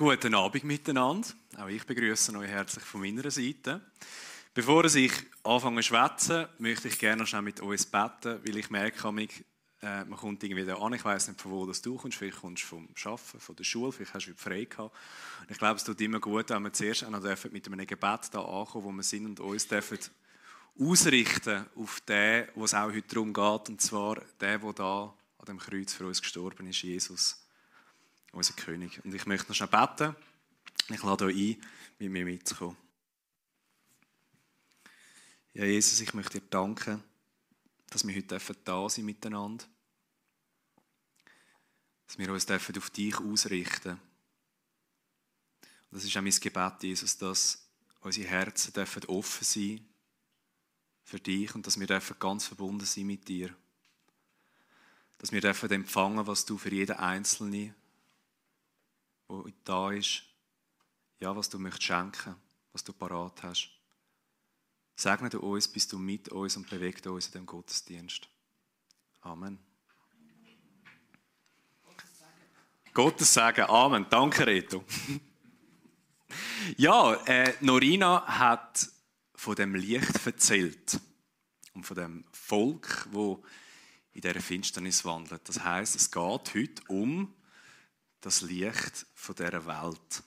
Guten 0.00 0.34
Abend 0.34 0.64
miteinander. 0.64 1.28
Auch 1.58 1.68
ich 1.68 1.84
begrüße 1.84 2.34
euch 2.34 2.48
herzlich 2.48 2.82
von 2.82 3.02
meiner 3.02 3.30
Seite. 3.30 3.82
Bevor 4.54 4.86
ich 4.86 5.12
anfange 5.44 5.82
zu 5.82 5.88
schwätzen, 5.88 6.46
möchte 6.56 6.88
ich 6.88 6.98
gerne 6.98 7.26
schnell 7.26 7.42
mit 7.42 7.60
uns 7.60 7.84
beten, 7.84 8.40
weil 8.42 8.56
ich 8.56 8.70
merke, 8.70 9.06
äh, 9.82 10.04
man 10.06 10.18
kommt 10.18 10.42
irgendwie 10.42 10.64
da 10.64 10.76
an. 10.76 10.94
Ich 10.94 11.04
weiß 11.04 11.28
nicht, 11.28 11.38
von 11.38 11.50
wo 11.50 11.66
das 11.66 11.82
du 11.82 11.96
kommst. 11.96 12.16
Vielleicht 12.16 12.40
kommst 12.40 12.62
du 12.62 12.68
vom 12.68 12.88
Arbeiten, 13.04 13.40
von 13.40 13.56
der 13.56 13.64
Schule, 13.64 13.92
vielleicht 13.92 14.14
hast 14.14 14.26
du 14.26 14.34
frei 14.34 14.64
gehabt. 14.64 14.96
Und 15.40 15.50
ich 15.50 15.58
glaube, 15.58 15.76
es 15.76 15.84
tut 15.84 16.00
immer 16.00 16.18
gut, 16.18 16.48
wenn 16.48 16.62
wir 16.62 16.72
zuerst 16.72 17.04
auch 17.04 17.10
noch 17.10 17.20
mit 17.50 17.66
einem 17.66 17.86
Gebet 17.86 18.20
da 18.32 18.40
ankommen, 18.40 18.84
wo 18.84 18.92
wir 18.92 19.02
sind 19.02 19.26
und 19.26 19.40
uns 19.40 19.68
dürfen 19.68 19.98
ausrichten 20.78 21.66
auf 21.76 22.00
den, 22.08 22.48
wo 22.54 22.64
es 22.64 22.72
auch 22.72 22.90
heute 22.90 23.02
darum 23.02 23.34
geht, 23.34 23.68
und 23.68 23.82
zwar 23.82 24.22
der, 24.40 24.60
der 24.60 24.72
da 24.72 25.14
an 25.36 25.44
dem 25.46 25.58
Kreuz 25.58 25.92
für 25.92 26.06
uns 26.06 26.22
gestorben 26.22 26.66
ist, 26.68 26.80
Jesus 26.80 27.39
unser 28.32 28.54
König. 28.54 29.04
Und 29.04 29.14
ich 29.14 29.26
möchte 29.26 29.48
noch 29.48 29.54
schnell 29.54 29.68
beten. 29.68 30.14
Ich 30.88 31.02
lade 31.02 31.26
euch 31.26 31.36
ein, 31.36 31.66
mit 31.98 32.10
mir 32.10 32.24
mitzukommen. 32.24 32.76
Ja, 35.52 35.64
Jesus, 35.64 36.00
ich 36.00 36.14
möchte 36.14 36.40
dir 36.40 36.46
danken, 36.48 37.02
dass 37.88 38.06
wir 38.06 38.14
heute 38.14 38.38
da 38.64 38.88
sein 38.88 39.04
miteinander. 39.04 39.64
Dass 42.06 42.18
wir 42.18 42.32
uns 42.32 42.50
auf 42.50 42.90
dich 42.90 43.16
ausrichten 43.18 43.82
dürfen. 43.82 44.00
Das 45.90 46.04
ist 46.04 46.16
auch 46.16 46.22
mein 46.22 46.32
Gebet, 46.32 46.82
Jesus, 46.82 47.18
dass 47.18 47.66
unsere 48.00 48.28
Herzen 48.28 48.72
offen 49.08 49.44
sein 49.44 49.88
für 51.02 51.18
dich 51.18 51.54
und 51.54 51.66
dass 51.66 51.80
wir 51.80 51.86
ganz 52.18 52.46
verbunden 52.46 52.86
sein 52.86 53.06
mit 53.06 53.26
dir. 53.26 53.54
Dass 55.18 55.32
wir 55.32 55.44
empfangen, 55.44 56.26
was 56.26 56.44
du 56.44 56.56
für 56.56 56.72
jeden 56.72 56.96
Einzelnen 56.96 57.74
wo 59.30 59.48
da 59.64 59.92
ist, 59.92 60.24
ja, 61.20 61.34
was 61.34 61.48
du 61.48 61.58
möchtest 61.58 61.84
schenken, 61.84 62.34
was 62.72 62.82
du 62.82 62.92
parat 62.92 63.42
hast. 63.42 63.70
Segne 64.96 65.30
du 65.30 65.40
uns, 65.40 65.68
bist 65.68 65.92
du 65.92 65.98
mit 65.98 66.28
uns 66.30 66.56
und 66.56 66.68
bewegt 66.68 67.06
uns 67.06 67.26
in 67.26 67.32
dem 67.32 67.46
Gottesdienst. 67.46 68.28
Amen. 69.20 69.58
Gottes 72.92 73.32
Sagen. 73.32 73.62
Amen. 73.62 74.06
Danke, 74.10 74.46
Reto. 74.46 74.84
ja, 76.76 77.14
äh, 77.24 77.54
Norina 77.60 78.26
hat 78.26 78.90
von 79.36 79.54
dem 79.54 79.76
Licht 79.76 80.26
erzählt 80.26 81.00
und 81.72 81.86
von 81.86 81.96
dem 81.96 82.24
Volk, 82.32 83.06
wo 83.12 83.44
in 84.12 84.22
dieser 84.22 84.40
Finsternis 84.40 85.04
wandelt. 85.04 85.48
Das 85.48 85.62
heißt, 85.62 85.94
es 85.94 86.10
geht 86.10 86.54
heute 86.54 86.82
um 86.88 87.32
das 88.20 88.42
Licht 88.42 89.06
von 89.14 89.34
dieser 89.34 89.66
Welt. 89.66 90.22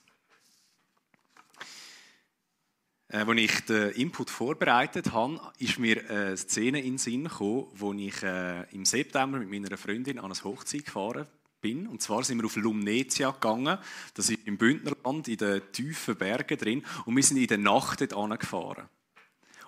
Äh, 3.10 3.18
als 3.18 3.40
ich 3.40 3.66
den 3.66 3.92
Input 3.92 4.30
vorbereitet 4.30 5.12
habe, 5.12 5.40
ist 5.60 5.78
mir 5.78 6.10
eine 6.10 6.36
Szene 6.38 6.80
in 6.80 6.94
den 6.94 6.98
Sinn 6.98 7.24
gekommen, 7.26 7.68
wo 7.74 7.94
ich 7.94 8.24
äh, 8.24 8.64
im 8.72 8.86
September 8.86 9.38
mit 9.38 9.50
meiner 9.50 9.78
Freundin 9.78 10.18
an 10.18 10.32
eine 10.32 10.44
Hochzeit 10.44 10.86
gefahren 10.86 11.28
bin. 11.62 11.88
Und 11.88 12.02
zwar 12.02 12.24
sind 12.24 12.40
wir 12.40 12.46
auf 12.46 12.56
Lumnezia 12.56 13.32
gegangen. 13.32 13.78
Das 14.16 14.30
ist 14.30 14.46
im 14.46 14.58
Bündnerland, 14.58 15.28
in 15.28 15.38
den 15.38 15.62
tiefen 15.72 16.16
Bergen 16.16 16.58
drin. 16.58 16.86
Und 17.06 17.16
wir 17.16 17.24
sind 17.24 17.38
in 17.38 17.48
der 17.48 17.60
Nacht 17.60 18.02
dort 18.02 18.14
angefahren. 18.14 18.90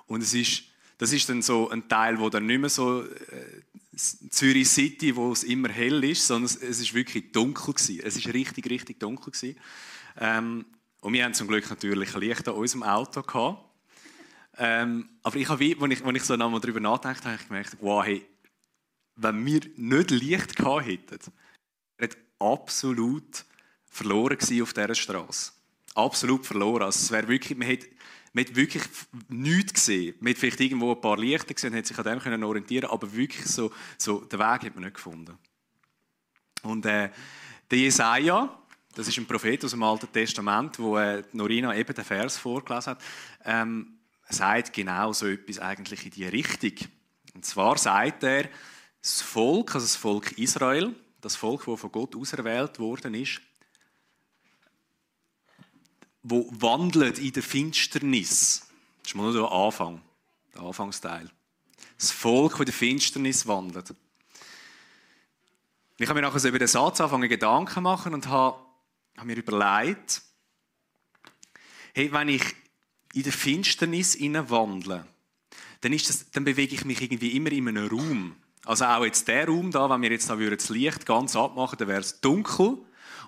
Und 0.08 0.22
es 0.22 0.34
ist, 0.34 0.64
das 0.98 1.12
ist 1.12 1.28
dann 1.30 1.42
so 1.42 1.70
ein 1.70 1.88
Teil, 1.88 2.20
wo 2.20 2.30
dann 2.30 2.46
nicht 2.46 2.60
mehr 2.60 2.70
so 2.70 3.04
äh, 3.04 3.62
Zürich 3.96 4.70
City, 4.70 5.16
wo 5.16 5.32
es 5.32 5.44
immer 5.44 5.70
hell 5.70 6.04
ist, 6.04 6.28
sondern 6.28 6.46
es, 6.46 6.58
ist 6.58 6.94
wirklich 6.94 7.32
dunkel 7.32 7.74
gewesen. 7.74 8.02
Es 8.04 8.16
ist 8.18 8.34
richtig, 8.34 8.70
richtig 8.70 9.00
dunkel 9.00 9.32
gewesen. 9.32 9.60
Ähm, 10.18 10.66
und 11.02 11.14
wir 11.14 11.24
haben 11.24 11.34
zum 11.34 11.48
Glück 11.48 11.70
natürlich 11.70 12.14
Licht 12.16 12.48
an 12.48 12.56
unserem 12.56 12.84
Auto 12.84 13.22
gehabt. 13.22 13.64
Ähm, 14.58 15.10
aber 15.22 15.36
ich 15.36 15.50
habe, 15.50 15.64
als 15.82 15.92
ich, 15.92 16.06
als 16.06 16.16
ich 16.16 16.24
so 16.24 16.36
nochmal 16.36 16.62
darüber 16.62 16.80
nachgedacht 16.80 17.26
habe, 17.26 17.36
ich 17.36 17.48
gemerkt, 17.48 17.78
wow, 17.82 18.04
hey, 18.06 18.26
wenn 19.16 19.46
wir 19.46 19.62
nicht 19.76 20.12
Licht 20.12 20.56
gehabt 20.56 20.88
hätten, 20.88 21.20
wäre 21.98 22.16
absolut 22.40 23.46
verloren 23.90 24.38
gewesen 24.38 24.62
auf 24.62 24.74
dieser 24.74 24.96
Straße. 24.96 25.52
Absolut 25.94 26.46
verloren. 26.46 26.84
Also 26.84 27.00
es 27.00 27.12
wäre 27.12 27.28
wirklich, 27.28 27.58
man 27.58 27.68
hätte 27.68 27.88
man 28.36 28.44
hat 28.46 28.56
wirklich 28.56 28.84
nichts 29.30 29.74
gesehen. 29.74 30.16
Man 30.20 30.32
hat 30.32 30.38
vielleicht 30.38 30.60
irgendwo 30.60 30.92
ein 30.92 31.00
paar 31.00 31.18
Lichter 31.18 31.54
gesehen 31.54 31.72
und 31.72 31.80
hat 31.80 31.86
sich 31.86 31.98
an 31.98 32.04
dem 32.04 32.20
können 32.20 32.44
orientieren 32.44 32.90
aber 32.90 33.12
wirklich 33.16 33.46
so, 33.46 33.72
so 33.98 34.20
den 34.20 34.40
Weg 34.40 34.64
hat 34.64 34.76
man 34.76 34.84
nicht 34.84 34.96
gefunden. 34.96 35.38
Und 36.64 36.86
äh, 36.86 37.10
der 37.72 37.78
Jesaja, 37.78 38.62
das 38.94 39.08
ist 39.08 39.18
ein 39.18 39.26
Prophet 39.26 39.64
aus 39.64 39.72
dem 39.72 39.84
Alten 39.84 40.12
Testament, 40.12 40.78
wo 40.80 40.98
äh, 40.98 41.24
Norina 41.32 41.74
eben 41.78 41.96
den 41.96 42.04
Vers 42.04 42.38
vorgelesen 42.38 42.92
hat, 42.92 43.02
ähm, 43.46 44.00
sagt 44.28 44.74
genau 44.74 45.14
so 45.14 45.28
etwas 45.28 45.60
eigentlich 45.60 46.04
in 46.04 46.12
die 46.12 46.26
Richtung. 46.26 46.90
Und 47.36 47.46
zwar 47.46 47.78
sagt 47.78 48.24
er, 48.24 48.50
das 49.02 49.22
Volk, 49.22 49.76
also 49.76 49.86
das 49.86 49.96
Volk 49.96 50.38
Israel, 50.38 50.94
das 51.22 51.38
Volk, 51.38 51.64
das 51.66 51.80
von 51.80 51.92
Gott 51.92 52.14
auserwählt 52.18 52.80
worden 52.80 53.14
ist, 53.14 53.40
wo 56.28 56.50
wandelt 56.60 57.20
in 57.20 57.32
der 57.34 57.44
Finsternis. 57.44 58.68
Das 59.04 59.12
ist 59.12 59.16
mal 59.16 59.32
nur 59.32 59.34
der 59.34 59.52
Anfang, 59.52 60.02
der 60.56 60.64
Anfangsteil. 60.64 61.30
Das 62.00 62.10
Volk, 62.10 62.54
das 62.54 62.60
in 62.62 62.66
der 62.66 62.74
Finsternis 62.74 63.46
wandelt. 63.46 63.94
Ich 65.98 66.10
habe 66.10 66.20
mir 66.20 66.28
nachher 66.28 66.40
so 66.40 66.48
über 66.48 66.58
den 66.58 66.68
Satz 66.68 67.00
angefangen 67.00 67.30
Gedanken 67.30 67.84
machen 67.84 68.16
und 68.16 68.28
habe, 68.28 68.58
habe 69.16 69.28
mir 69.28 69.38
überlegt, 69.38 70.24
hey, 71.94 72.12
wenn 72.12 72.30
ich 72.30 72.44
in 73.14 73.24
der 73.24 73.32
Finsternis 73.32 74.20
wandle, 74.20 75.06
dann, 75.82 75.94
ist 75.94 76.10
das, 76.10 76.32
dann 76.32 76.44
bewege 76.44 76.74
ich 76.74 76.86
mich 76.86 77.02
irgendwie 77.02 77.38
immer 77.38 77.52
in 77.52 77.68
einem 77.68 77.88
Raum. 77.88 78.36
Also 78.66 78.86
auch 78.86 79.06
jetzt 79.06 79.28
der 79.28 79.48
Raum 79.48 79.70
da, 79.70 79.88
wenn 79.92 80.02
wir 80.02 80.10
jetzt 80.10 80.28
da 80.28 80.36
das 80.36 80.70
Licht 80.70 81.06
ganz 81.06 81.36
abmachen, 81.36 81.78
dann 81.78 81.88
wäre 81.88 82.02
es 82.02 82.20
dunkel. 82.20 82.80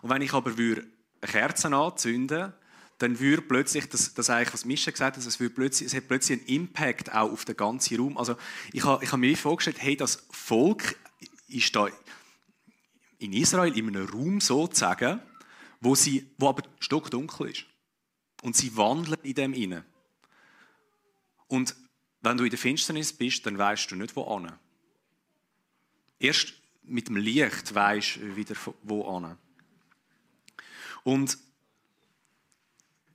Und 0.02 0.10
wenn 0.10 0.24
ich 0.24 0.34
aber 0.34 0.50
eine 0.50 0.84
Kerze 1.22 1.68
anzünden 1.68 2.54
dann 2.98 3.20
würde 3.20 3.44
plötzlich, 3.44 3.88
das, 3.90 4.14
das 4.14 4.30
eigentlich, 4.30 4.54
was 4.54 4.66
Mischa 4.66 4.92
gesagt 4.92 5.18
hat, 5.18 5.26
es, 5.26 5.40
würde 5.40 5.54
plötzlich, 5.54 5.88
es 5.88 5.94
hat 5.94 6.08
plötzlich 6.08 6.40
einen 6.40 6.48
Impact 6.48 7.14
auch 7.14 7.32
auf 7.32 7.46
den 7.46 7.56
ganzen 7.56 7.98
Raum. 7.98 8.18
Also 8.18 8.36
ich 8.74 8.84
habe, 8.84 9.04
ich 9.04 9.12
habe 9.12 9.20
mir 9.20 9.38
vorgestellt, 9.38 9.78
hey, 9.80 9.96
das 9.96 10.26
Volk 10.32 10.98
ist 11.48 11.76
da 11.76 11.88
in 13.20 13.34
Israel 13.34 13.78
in 13.78 13.88
einem 13.88 14.08
Raum 14.08 14.42
sozusagen, 14.42 15.22
wo, 15.80 15.96
sie, 15.96 16.30
wo 16.38 16.50
aber 16.50 16.64
stockdunkel 16.80 17.50
ist. 17.50 17.66
Und 18.42 18.56
sie 18.56 18.76
wandeln 18.76 19.18
in 19.24 19.34
dem 19.34 19.54
inne. 19.54 19.86
Und 21.48 21.76
wenn 22.22 22.38
du 22.38 22.44
in 22.44 22.50
der 22.50 22.60
Finsternis 22.60 23.14
bist, 23.14 23.46
dann 23.46 23.58
weißt 23.58 23.92
du 23.92 23.96
nicht, 23.96 24.16
wo 24.16 24.24
an. 24.24 24.58
Erst 26.20 26.54
mit 26.84 27.10
dem 27.10 27.18
Licht 27.18 27.74
weißt 27.74 28.18
du 28.18 28.36
wieder, 28.36 28.56
wo 28.84 29.08
an. 29.08 29.38
Und 31.04 31.38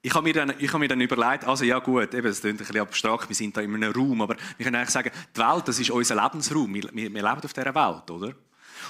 ich 0.04 0.12
habe 0.14 0.24
mir, 0.24 0.34
dann, 0.34 0.54
ich 0.58 0.68
habe 0.68 0.80
mir 0.80 0.88
dann 0.88 1.00
überlegt, 1.00 1.44
also 1.44 1.64
ja 1.64 1.78
gut, 1.78 2.12
eben, 2.12 2.26
das 2.26 2.40
klingt 2.40 2.56
ein 2.60 2.66
bisschen 2.66 2.80
abstrakt, 2.80 3.28
wir 3.28 3.36
sind 3.36 3.56
da 3.56 3.60
in 3.60 3.72
einem 3.72 3.92
Raum, 3.92 4.20
aber 4.20 4.36
wir 4.56 4.64
können 4.64 4.76
eigentlich 4.76 4.90
sagen, 4.90 5.12
die 5.34 5.40
Welt, 5.40 5.68
das 5.68 5.78
ist 5.78 5.90
unser 5.90 6.20
Lebensraum, 6.20 6.74
wir, 6.74 6.82
wir, 6.92 7.14
wir 7.14 7.22
leben 7.22 7.40
auf 7.44 7.52
dieser 7.52 7.74
Welt, 7.74 8.10
oder? 8.10 8.34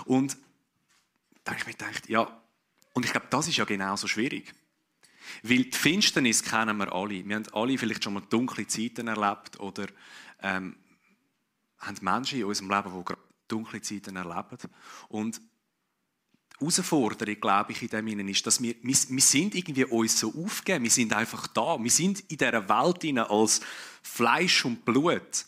Und 0.06 0.38
da 1.44 1.52
habe 1.52 1.60
ich 1.60 1.66
mir 1.66 1.72
gedacht, 1.72 2.08
ja, 2.08 2.40
und 2.94 3.04
ich 3.04 3.12
glaube, 3.12 3.26
das 3.28 3.46
ist 3.46 3.56
ja 3.56 3.64
genauso 3.64 4.06
schwierig. 4.08 4.54
Weil 5.42 5.64
die 5.64 5.76
Finsternis 5.76 6.42
kennen 6.42 6.76
wir 6.78 6.92
alle. 6.92 7.26
Wir 7.26 7.36
haben 7.36 7.46
alle 7.52 7.78
vielleicht 7.78 8.04
schon 8.04 8.14
mal 8.14 8.22
dunkle 8.28 8.66
Zeiten 8.66 9.08
erlebt 9.08 9.60
oder 9.60 9.86
ähm, 10.42 10.76
haben 11.78 11.96
Menschen 12.00 12.38
in 12.38 12.44
unserem 12.44 12.70
Leben, 12.70 13.04
die 13.04 13.14
dunkle 13.48 13.80
Zeiten 13.80 14.16
erleben. 14.16 14.58
Und 15.08 15.40
Herausforderung, 16.62 17.40
glaube 17.40 17.72
ich, 17.72 17.82
in 17.82 17.88
dem 17.88 18.06
Innen 18.06 18.28
ist, 18.28 18.46
dass 18.46 18.62
wir, 18.62 18.74
wir, 18.82 18.96
wir 19.08 19.20
sind 19.20 19.54
irgendwie 19.54 19.84
uns 19.84 20.18
so 20.18 20.32
aufgegeben, 20.34 20.84
wir 20.84 20.90
sind 20.90 21.12
einfach 21.12 21.46
da, 21.48 21.82
wir 21.82 21.90
sind 21.90 22.20
in 22.20 22.38
dieser 22.38 22.68
Welt 22.68 23.18
als 23.30 23.60
Fleisch 24.02 24.64
und 24.64 24.84
Blut. 24.84 25.46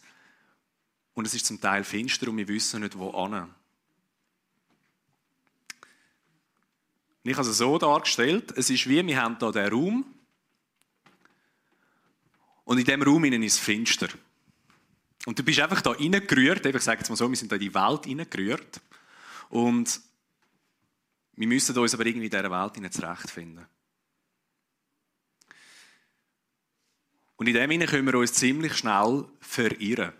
Und 1.14 1.26
es 1.26 1.34
ist 1.34 1.46
zum 1.46 1.60
Teil 1.60 1.84
finster 1.84 2.28
und 2.28 2.36
wir 2.36 2.48
wissen 2.48 2.82
nicht, 2.82 2.98
wo 2.98 3.10
an. 3.10 3.54
Ich 7.22 7.36
habe 7.36 7.48
es 7.48 7.56
so 7.56 7.78
dargestellt, 7.78 8.52
es 8.56 8.68
ist 8.68 8.86
wie, 8.88 9.06
wir 9.06 9.22
haben 9.22 9.38
hier 9.38 9.52
diesen 9.52 9.72
Raum 9.72 10.04
und 12.64 12.78
in 12.78 12.84
diesem 12.84 13.02
Raum 13.02 13.24
ist 13.24 13.54
es 13.54 13.58
finster. 13.58 14.08
Und 15.24 15.38
du 15.38 15.42
bist 15.42 15.60
einfach 15.60 15.80
da 15.80 15.92
reingerührt, 15.92 16.66
ich 16.66 16.82
sage 16.82 16.98
jetzt 16.98 17.08
mal 17.08 17.16
so, 17.16 17.28
wir 17.28 17.36
sind 17.36 17.50
da 17.50 17.56
in 17.56 17.62
die 17.62 17.74
Welt 17.74 18.06
reingerührt 18.06 18.80
und 19.48 20.00
wir 21.36 21.46
müssen 21.46 21.76
uns 21.76 21.94
aber 21.94 22.06
irgendwie 22.06 22.26
in 22.26 22.30
dieser 22.30 22.50
Welt 22.50 22.92
zurechtfinden. 22.92 23.66
Und 27.36 27.48
in 27.48 27.54
dem 27.54 27.70
Sinne 27.70 27.86
können 27.86 28.06
wir 28.06 28.18
uns 28.18 28.32
ziemlich 28.32 28.76
schnell 28.76 29.26
verirren. 29.40 30.12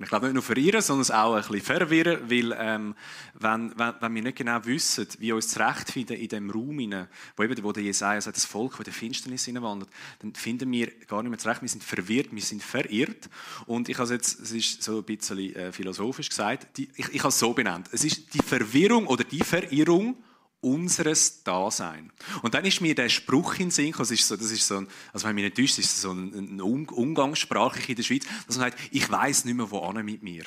Ich 0.00 0.08
glaube 0.08 0.26
nicht 0.26 0.34
nur 0.34 0.42
verirren, 0.42 0.80
sondern 0.80 1.16
auch 1.16 1.34
ein 1.34 1.42
bisschen 1.42 1.60
verwirren, 1.60 2.30
weil 2.30 2.56
ähm, 2.58 2.94
wenn, 3.34 3.76
wenn, 3.78 3.94
wenn 4.00 4.14
wir 4.14 4.22
nicht 4.22 4.38
genau 4.38 4.64
wissen, 4.64 5.06
wie 5.18 5.26
wir 5.26 5.36
uns 5.36 5.48
zurechtfinden 5.48 6.16
in 6.16 6.28
dem 6.28 6.50
Raum, 6.50 6.78
hinein, 6.78 7.08
wo, 7.36 7.42
eben, 7.42 7.62
wo 7.64 7.72
der 7.72 7.82
Jesaja 7.82 8.20
sagt, 8.20 8.36
das 8.36 8.44
Volk, 8.44 8.72
das 8.72 8.80
in 8.80 8.84
der 8.84 8.92
Finsternis 8.92 9.44
hineinwandert, 9.44 9.90
dann 10.20 10.34
finden 10.34 10.70
wir 10.70 10.90
gar 11.06 11.22
nicht 11.22 11.30
mehr 11.30 11.38
zurecht. 11.38 11.62
Wir 11.62 11.68
sind 11.68 11.82
verwirrt, 11.82 12.28
wir 12.30 12.42
sind 12.42 12.62
verirrt. 12.62 13.28
Und 13.66 13.88
ich 13.88 13.98
habe 13.98 14.12
jetzt, 14.12 14.40
es 14.40 14.52
ist 14.52 14.82
so 14.82 14.98
ein 14.98 15.04
bisschen 15.04 15.54
äh, 15.56 15.72
philosophisch 15.72 16.28
gesagt, 16.28 16.76
die, 16.76 16.88
ich, 16.94 17.08
ich 17.08 17.20
habe 17.20 17.28
es 17.28 17.38
so 17.38 17.52
benannt. 17.52 17.88
Es 17.92 18.04
ist 18.04 18.34
die 18.34 18.42
Verwirrung 18.42 19.06
oder 19.06 19.24
die 19.24 19.40
Verirrung 19.40 20.16
unseres 20.60 21.44
Dasein. 21.44 22.12
Und 22.42 22.54
dann 22.54 22.64
ist 22.64 22.80
mir 22.80 22.94
der 22.94 23.08
Spruch 23.08 23.58
in 23.58 23.70
Sinn 23.70 23.94
das 23.96 24.10
ist 24.10 24.26
so, 24.26 24.36
das 24.36 24.50
ist 24.50 24.66
so 24.66 24.78
ein, 24.78 24.88
also 25.12 25.28
wenn 25.28 25.34
mich 25.34 25.44
nicht 25.44 25.56
täuscht, 25.56 25.78
ist 25.78 26.00
so 26.00 26.12
ein, 26.12 26.60
Umgangssprachlich 26.60 27.88
in 27.88 27.96
der 27.96 28.02
Schweiz, 28.02 28.24
dass 28.46 28.56
man 28.56 28.70
sagt, 28.70 28.78
ich 28.90 29.08
weiß 29.08 29.44
nicht 29.44 29.54
mehr, 29.54 29.70
wo 29.70 29.92
mit 29.92 30.22
mir. 30.22 30.44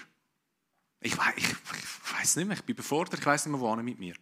Ich 1.00 1.18
weiß, 1.18 1.34
ich, 1.38 1.46
ich 1.46 2.19
weiß 2.19 2.36
nicht 2.36 2.48
mehr, 2.48 2.58
ich 2.58 2.63
bin 2.63 2.75
befordert, 2.75 3.19
ich 3.19 3.25
weiß 3.25 3.46
nicht 3.46 3.52
mehr, 3.52 3.62
wo 3.62 3.75
mit 3.78 4.00
mir. 4.00 4.16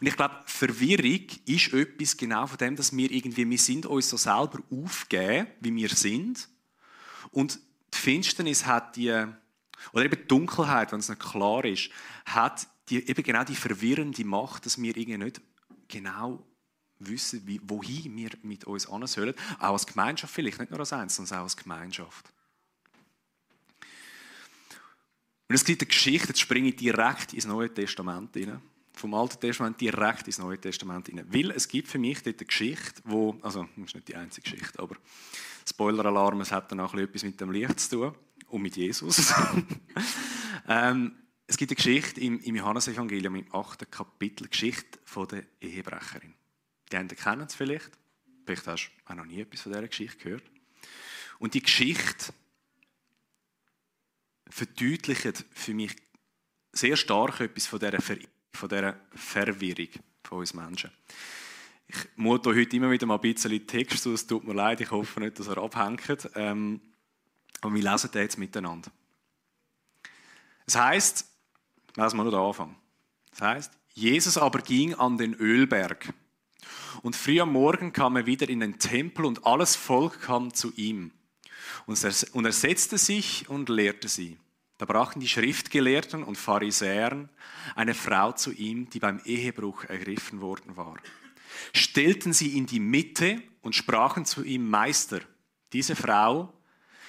Und 0.00 0.06
ich 0.06 0.16
glaube, 0.16 0.42
Verwirrung 0.46 1.26
ist 1.46 1.72
etwas 1.72 2.16
genau 2.16 2.46
von 2.46 2.58
dem, 2.58 2.76
dass 2.76 2.94
wir 2.96 3.10
irgendwie, 3.10 3.48
wir 3.48 3.58
sind 3.58 3.86
uns 3.86 4.08
so 4.08 4.16
selber 4.16 4.58
aufgeben, 4.70 5.46
wie 5.60 5.74
wir 5.74 5.88
sind. 5.90 6.48
Und 7.30 7.58
die 7.94 7.98
Finsternis 7.98 8.66
hat 8.66 8.96
die, 8.96 9.10
oder 9.92 10.04
eben 10.04 10.20
die 10.20 10.28
Dunkelheit, 10.28 10.92
wenn 10.92 11.00
es 11.00 11.08
nicht 11.08 11.20
klar 11.20 11.64
ist, 11.64 11.90
hat 12.24 12.66
die, 12.88 13.08
eben 13.08 13.22
genau 13.22 13.44
die 13.44 13.56
verwirrende 13.56 14.24
Macht, 14.24 14.66
dass 14.66 14.80
wir 14.80 14.96
irgendwie 14.96 15.18
nicht 15.18 15.40
genau 15.88 16.44
wissen, 16.98 17.46
wie, 17.46 17.60
wohin 17.64 18.16
wir 18.16 18.30
mit 18.42 18.64
uns 18.64 18.88
an 18.88 19.06
sollen. 19.06 19.34
Auch 19.58 19.72
als 19.72 19.86
Gemeinschaft 19.86 20.32
vielleicht, 20.32 20.58
nicht 20.58 20.70
nur 20.70 20.80
als 20.80 20.92
Einzelne, 20.92 21.26
sondern 21.26 21.40
auch 21.42 21.46
als 21.46 21.56
Gemeinschaft. 21.56 22.32
Und 25.48 25.54
es 25.54 25.64
gibt 25.64 25.82
eine 25.82 25.88
Geschichte, 25.88 26.28
jetzt 26.28 26.40
springe 26.40 26.68
ich 26.68 26.76
direkt 26.76 27.32
ins 27.32 27.46
Neue 27.46 27.72
Testament 27.72 28.34
hinein. 28.34 28.60
Vom 28.94 29.14
Alten 29.14 29.38
Testament 29.38 29.80
direkt 29.80 30.26
ins 30.26 30.38
Neue 30.38 30.58
Testament 30.58 31.06
hinein. 31.06 31.26
Weil 31.30 31.50
es 31.50 31.68
gibt 31.68 31.88
für 31.88 31.98
mich 31.98 32.22
dort 32.22 32.38
eine 32.38 32.46
Geschichte, 32.46 33.02
wo, 33.04 33.38
also, 33.42 33.68
das 33.76 33.86
ist 33.86 33.94
nicht 33.94 34.08
die 34.08 34.16
einzige 34.16 34.50
Geschichte, 34.50 34.80
aber 34.80 34.96
Spoiler-Alarm, 35.68 36.40
es 36.40 36.50
hat 36.50 36.72
dann 36.72 36.80
auch 36.80 36.94
etwas 36.94 37.22
mit 37.22 37.40
dem 37.40 37.50
Licht 37.50 37.78
zu 37.78 37.96
tun 37.96 38.14
und 38.48 38.62
mit 38.62 38.76
Jesus. 38.76 39.32
ähm, 40.68 41.14
es 41.46 41.56
gibt 41.56 41.70
eine 41.70 41.76
Geschichte 41.76 42.20
im, 42.20 42.40
im 42.40 42.56
Johannesevangelium, 42.56 43.36
im 43.36 43.54
8. 43.54 43.90
Kapitel, 43.90 44.48
Geschichte 44.48 44.98
von 45.04 45.28
der 45.28 45.44
Ehebrecherin. 45.60 46.34
Die 46.90 46.96
einen 46.96 47.08
kennen 47.08 47.46
es 47.46 47.54
vielleicht. 47.54 47.90
Vielleicht 48.44 48.66
hast 48.66 48.90
du 48.90 49.12
auch 49.12 49.16
noch 49.16 49.24
nie 49.24 49.40
etwas 49.40 49.60
von 49.60 49.72
dieser 49.72 49.86
Geschichte 49.86 50.16
gehört. 50.18 50.44
Und 51.38 51.54
die 51.54 51.62
Geschichte 51.62 52.32
verdeutlicht 54.48 55.44
für 55.52 55.74
mich 55.74 55.94
sehr 56.72 56.96
stark 56.96 57.40
etwas 57.40 57.66
von 57.66 57.78
dieser, 57.78 58.00
Ver 58.00 58.18
von 58.52 58.68
dieser 58.68 58.98
Verwirrung 59.14 59.88
von 60.24 60.38
uns 60.38 60.54
Menschen. 60.54 60.90
Ich 61.88 61.96
muss 62.16 62.40
heute 62.44 62.76
immer 62.76 62.90
wieder 62.90 63.06
mal 63.06 63.16
ein 63.16 63.20
bisschen 63.20 63.66
Text 63.66 64.06
aus. 64.06 64.14
Es 64.14 64.26
tut 64.26 64.44
mir 64.44 64.54
leid, 64.54 64.80
ich 64.80 64.90
hoffe 64.90 65.20
nicht, 65.20 65.38
dass 65.38 65.46
er 65.46 65.58
abhängt. 65.58 66.28
Ähm, 66.34 66.80
aber 67.60 67.74
wir 67.74 67.82
lesen 67.82 68.10
den 68.10 68.22
jetzt 68.22 68.38
miteinander. 68.38 68.90
Es 70.66 70.74
heißt, 70.74 71.35
Lesen 71.96 72.18
wir 72.18 72.24
nur 72.24 72.32
den 72.32 72.40
Anfang. 72.40 72.76
Das 73.30 73.40
heißt, 73.40 73.72
Jesus 73.94 74.36
aber 74.36 74.60
ging 74.60 74.94
an 74.94 75.16
den 75.16 75.34
Ölberg. 75.34 76.12
Und 77.02 77.16
früh 77.16 77.40
am 77.40 77.52
Morgen 77.52 77.92
kam 77.92 78.16
er 78.16 78.26
wieder 78.26 78.48
in 78.48 78.60
den 78.60 78.78
Tempel 78.78 79.24
und 79.24 79.46
alles 79.46 79.76
Volk 79.76 80.20
kam 80.22 80.52
zu 80.52 80.72
ihm. 80.74 81.12
Und 81.86 82.02
er, 82.02 82.52
setzte 82.52 82.98
sich 82.98 83.48
und 83.48 83.68
lehrte 83.68 84.08
sie. 84.08 84.38
Da 84.78 84.84
brachten 84.84 85.20
die 85.20 85.28
Schriftgelehrten 85.28 86.22
und 86.22 86.36
Pharisäern 86.36 87.30
eine 87.74 87.94
Frau 87.94 88.32
zu 88.32 88.52
ihm, 88.52 88.90
die 88.90 88.98
beim 88.98 89.20
Ehebruch 89.24 89.84
ergriffen 89.84 90.40
worden 90.40 90.76
war. 90.76 90.96
Stellten 91.72 92.34
sie 92.34 92.58
in 92.58 92.66
die 92.66 92.80
Mitte 92.80 93.42
und 93.62 93.74
sprachen 93.74 94.26
zu 94.26 94.44
ihm, 94.44 94.68
Meister, 94.68 95.20
diese 95.72 95.96
Frau 95.96 96.52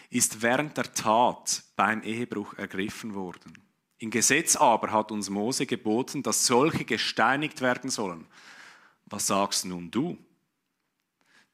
ist 0.10 0.42
während 0.42 0.78
der 0.78 0.94
Tat 0.94 1.64
beim 1.76 2.02
Ehebruch 2.04 2.54
ergriffen 2.54 3.14
worden. 3.14 3.67
Im 4.00 4.12
Gesetz 4.12 4.56
aber 4.56 4.92
hat 4.92 5.12
uns 5.12 5.30
Mose 5.30 5.66
geboten, 5.66 6.22
dass 6.22 6.46
solche 6.46 6.86
gesteinigt 6.86 7.62
werden 7.62 7.90
sollen. 7.90 8.28
Was 9.06 9.28
sagst 9.28 9.66
nun 9.66 9.90
du? 9.90 10.18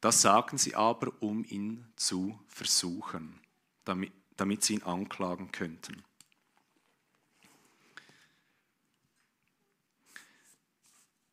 Das 0.02 0.22
sagten 0.22 0.58
sie 0.58 0.76
aber, 0.76 1.14
um 1.22 1.46
ihn 1.46 1.86
zu 1.96 2.38
versuchen, 2.50 3.40
damit, 3.86 4.12
damit 4.36 4.64
sie 4.64 4.74
ihn 4.74 4.84
anklagen 4.84 5.52
könnten. 5.52 6.04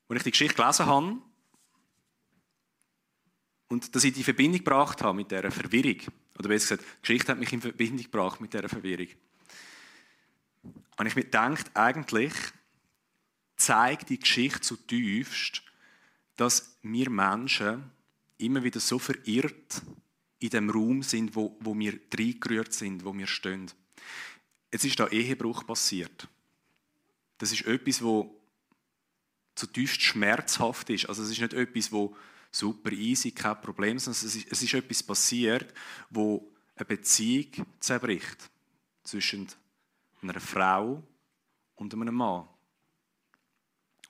Als 0.08 0.18
ich 0.18 0.22
die 0.24 0.30
Geschichte 0.30 0.56
gelesen 0.56 0.86
habe 0.86 1.18
und 3.68 3.94
dass 3.94 4.04
ich 4.04 4.12
die 4.12 4.24
Verbindung 4.24 4.58
gebracht 4.58 5.02
habe 5.02 5.16
mit 5.16 5.30
dieser 5.30 5.50
Verwirrung, 5.50 6.00
oder 6.38 6.48
besser 6.48 6.76
gesagt, 6.76 6.98
die 6.98 7.00
Geschichte 7.02 7.32
hat 7.32 7.38
mich 7.38 7.52
in 7.52 7.60
Verbindung 7.60 8.04
gebracht 8.04 8.40
mit 8.40 8.52
dieser 8.52 8.68
Verwirrung, 8.68 9.08
und 10.62 11.06
ich 11.06 11.16
mir 11.16 11.24
gedacht, 11.24 11.70
eigentlich 11.74 12.32
zeigt 13.56 14.10
die 14.10 14.18
Geschichte 14.18 14.60
zutiefst, 14.60 15.62
dass 16.36 16.76
wir 16.82 17.10
Menschen 17.10 17.90
immer 18.38 18.64
wieder 18.64 18.80
so 18.80 18.98
verirrt 18.98 19.82
in 20.38 20.50
dem 20.50 20.70
Raum 20.70 21.02
sind, 21.02 21.36
wo, 21.36 21.56
wo 21.60 21.78
wir 21.78 21.98
reingerührt 22.14 22.72
sind, 22.72 23.04
wo 23.04 23.16
wir 23.16 23.26
stehen. 23.26 23.70
Jetzt 24.72 24.84
ist 24.84 24.98
da 24.98 25.08
Ehebruch 25.08 25.66
passiert. 25.66 26.28
Das 27.38 27.52
ist 27.52 27.66
etwas, 27.66 28.02
wo 28.02 28.40
zutiefst 29.54 30.00
schmerzhaft 30.00 30.88
ist. 30.90 31.06
Also 31.06 31.22
es 31.22 31.30
ist 31.30 31.40
nicht 31.40 31.52
etwas, 31.52 31.92
wo 31.92 32.16
super 32.50 32.92
easy, 32.92 33.32
kein 33.32 33.60
Problem, 33.60 33.98
sondern 33.98 34.26
es 34.26 34.34
ist, 34.34 34.50
es 34.50 34.62
ist 34.62 34.74
etwas 34.74 35.02
passiert, 35.02 35.72
wo 36.08 36.50
eine 36.76 36.86
Beziehung 36.86 37.66
zerbricht 37.78 38.50
zwischen 39.04 39.48
einer 40.22 40.40
Frau 40.40 41.02
und 41.76 41.94
einem 41.94 42.14
Mann. 42.14 42.48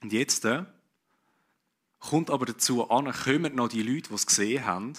Und 0.00 0.12
jetzt 0.12 0.44
äh, 0.44 0.64
kommt 1.98 2.30
aber 2.30 2.46
dazu 2.46 2.90
an, 2.90 3.12
kommen 3.12 3.54
noch 3.54 3.68
die 3.68 3.82
Leute, 3.82 4.08
die 4.08 4.14
es 4.14 4.26
gesehen 4.26 4.64
haben, 4.64 4.94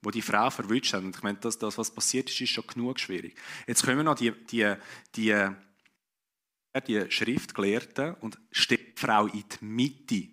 wo 0.00 0.10
die 0.10 0.22
Frau 0.22 0.50
verwünscht 0.50 0.94
haben. 0.94 1.06
Und 1.06 1.16
ich 1.16 1.22
meine, 1.22 1.38
das, 1.38 1.58
das, 1.58 1.76
was 1.78 1.90
passiert 1.90 2.30
ist, 2.30 2.40
ist 2.40 2.50
schon 2.50 2.66
genug 2.66 3.00
schwierig. 3.00 3.36
Jetzt 3.66 3.84
kommen 3.84 4.04
noch 4.04 4.14
die, 4.14 4.32
die, 4.46 4.74
die, 5.16 5.48
die 6.86 7.10
Schriftgelehrten 7.10 8.14
und 8.14 8.38
stellen 8.50 8.86
die 8.96 9.00
Frau 9.00 9.26
in 9.26 9.44
die 9.48 9.64
Mitte. 9.64 10.28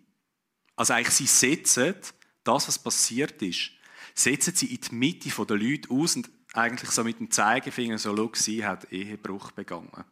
Also 0.75 0.93
eigentlich, 0.93 1.15
sie 1.15 1.27
setzen 1.27 1.95
das, 2.43 2.67
was 2.67 2.79
passiert 2.79 3.41
ist, 3.41 3.71
setzen 4.13 4.55
sie 4.55 4.73
in 4.73 4.81
die 4.81 4.95
Mitte 4.95 5.45
der 5.45 5.57
Leute 5.57 5.89
aus 5.89 6.15
und 6.15 6.29
eigentlich 6.53 6.91
so 6.91 7.03
mit 7.03 7.19
dem 7.19 7.31
Zeigefinger 7.31 7.97
so, 7.97 8.15
schau, 8.15 8.31
sie 8.33 8.65
hat 8.65 8.91
Ehebruch 8.91 9.51
begangen. 9.51 10.03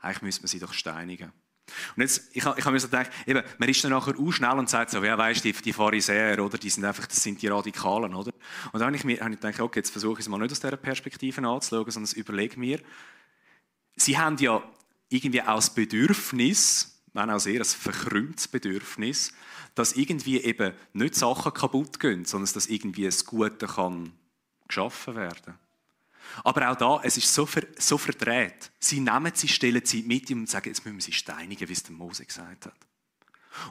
Eigentlich 0.00 0.22
müsste 0.22 0.42
man 0.42 0.48
sie 0.48 0.60
doch 0.60 0.72
steinigen. 0.72 1.32
Und 1.96 2.02
jetzt, 2.02 2.30
ich, 2.30 2.36
ich 2.36 2.44
habe 2.44 2.70
mir 2.70 2.80
so 2.80 2.88
gedacht, 2.88 3.10
eben, 3.26 3.42
man 3.58 3.68
ist 3.68 3.82
dann 3.84 3.90
nachher 3.90 4.18
auch 4.18 4.32
schnell 4.32 4.58
und 4.58 4.70
sagt 4.70 4.90
so, 4.90 5.02
ja, 5.02 5.18
weißt 5.18 5.44
die, 5.44 5.52
die 5.52 5.72
Pharisäer, 5.72 6.42
oder, 6.42 6.56
die 6.56 6.70
sind 6.70 6.84
einfach, 6.84 7.06
das 7.06 7.22
sind 7.22 7.42
die 7.42 7.48
Radikalen, 7.48 8.14
oder? 8.14 8.32
Und 8.72 8.80
dann 8.80 8.86
habe 8.86 8.96
ich 8.96 9.04
mir 9.04 9.20
habe 9.20 9.34
ich 9.34 9.40
gedacht, 9.40 9.60
okay, 9.60 9.80
jetzt 9.80 9.90
versuche 9.90 10.14
ich 10.14 10.20
es 10.20 10.28
mal 10.28 10.38
nicht 10.38 10.52
aus 10.52 10.60
dieser 10.60 10.76
Perspektive 10.76 11.46
anzuschauen, 11.46 11.90
sondern 11.90 12.12
überlege 12.14 12.58
mir, 12.58 12.80
sie 13.96 14.18
haben 14.18 14.36
ja 14.38 14.62
irgendwie 15.08 15.42
auch 15.42 15.56
das 15.56 15.74
Bedürfnis, 15.74 17.02
wenn 17.12 17.30
auch 17.30 17.40
sehr 17.40 17.60
ein 17.60 17.64
verkrümmtes 17.64 18.48
Bedürfnis, 18.48 19.32
dass 19.74 19.92
irgendwie 19.92 20.40
eben 20.40 20.72
nicht 20.92 21.14
Sachen 21.14 21.52
kaputt 21.52 22.00
gehen, 22.00 22.24
sondern 22.24 22.52
dass 22.52 22.66
irgendwie 22.66 23.04
das 23.04 23.24
Gute 23.24 23.66
kann 23.66 24.12
geschaffen 24.66 25.16
werden 25.16 25.42
kann. 25.44 25.58
Aber 26.44 26.70
auch 26.70 26.76
da, 26.76 27.00
es 27.02 27.16
ist 27.16 27.32
so, 27.32 27.46
ver, 27.46 27.66
so 27.78 27.98
verdreht. 27.98 28.70
Sie 28.78 29.00
nehmen 29.00 29.32
sie, 29.34 29.48
stellen 29.48 29.84
sie 29.84 30.02
mit 30.02 30.30
und 30.30 30.48
sagen, 30.48 30.68
jetzt 30.68 30.84
müssen 30.84 30.96
wir 30.96 31.02
sie 31.02 31.12
steinigen, 31.12 31.68
wie 31.68 31.72
es 31.72 31.82
der 31.82 31.92
Mose 31.92 32.24
gesagt 32.24 32.66
hat. 32.66 32.76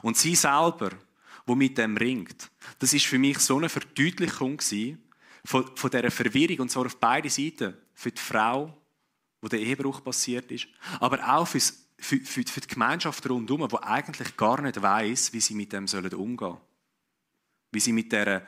Und 0.02 0.16
sie 0.16 0.34
selber, 0.34 0.90
wo 1.46 1.54
mit 1.54 1.78
dem 1.78 1.96
ringt, 1.96 2.50
das 2.78 2.92
ist 2.92 3.06
für 3.06 3.18
mich 3.18 3.38
so 3.38 3.56
eine 3.56 3.68
Verdeutlichung 3.68 4.60
von, 5.44 5.76
von 5.76 5.90
dieser 5.90 6.10
Verwirrung, 6.10 6.60
und 6.60 6.70
zwar 6.70 6.86
auf 6.86 6.96
beide 6.96 7.30
Seiten. 7.30 7.74
Für 7.94 8.12
die 8.12 8.20
Frau, 8.20 8.76
wo 9.40 9.48
der 9.48 9.60
Ehebruch 9.60 10.04
passiert 10.04 10.50
ist, 10.52 10.68
aber 11.00 11.36
auch 11.36 11.46
fürs, 11.46 11.88
für, 11.98 12.18
für, 12.18 12.44
für 12.44 12.60
die 12.60 12.68
Gemeinschaft 12.68 13.28
rundherum, 13.28 13.68
die 13.68 13.76
eigentlich 13.78 14.36
gar 14.36 14.60
nicht 14.60 14.80
weiß, 14.80 15.32
wie 15.32 15.40
sie 15.40 15.54
mit 15.54 15.72
dem 15.72 15.86
sollen 15.86 16.12
umgehen 16.14 16.50
sollen. 16.50 16.60
Wie 17.72 17.80
sie 17.80 17.92
mit, 17.92 18.12
der, 18.12 18.46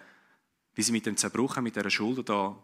wie 0.75 0.83
sie 0.83 0.93
mit 0.93 1.07
dem 1.07 1.17
Zerbruch, 1.17 1.57
mit 1.57 1.77
dieser 1.77 1.91
Schuld 1.91 2.29
da 2.29 2.57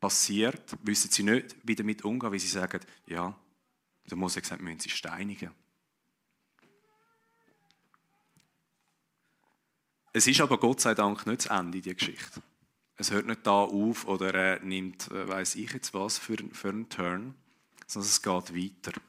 passiert, 0.00 0.76
wissen 0.82 1.10
sie 1.10 1.22
nicht, 1.22 1.56
wie 1.62 1.74
damit 1.74 2.04
umgehen, 2.04 2.30
weil 2.30 2.38
sie 2.38 2.46
sagen, 2.46 2.80
ja, 3.06 3.36
der 4.08 4.16
Mose 4.16 4.40
gesagt, 4.40 4.60
wir 4.60 4.64
müssen 4.64 4.80
sie 4.80 4.90
steinigen. 4.90 5.50
Es 10.12 10.26
ist 10.26 10.40
aber 10.40 10.58
Gott 10.58 10.80
sei 10.80 10.94
Dank 10.94 11.26
nicht 11.26 11.44
das 11.44 11.58
Ende 11.58 11.80
dieser 11.80 11.94
Geschichte. 11.94 12.42
es 12.96 13.12
hört 13.12 13.26
nicht 13.26 13.46
da 13.46 13.62
auf 13.62 14.06
oder 14.06 14.34
er 14.34 14.60
nimmt, 14.60 15.10
äh, 15.10 15.28
weiß 15.28 15.54
ich 15.54 15.72
jetzt 15.72 15.94
was, 15.94 16.18
für, 16.18 16.36
für 16.52 16.70
einen 16.70 16.88
Turn, 16.88 17.34
sondern 17.86 18.08
es 18.08 18.22
geht 18.22 18.56
weiter. 18.56 19.00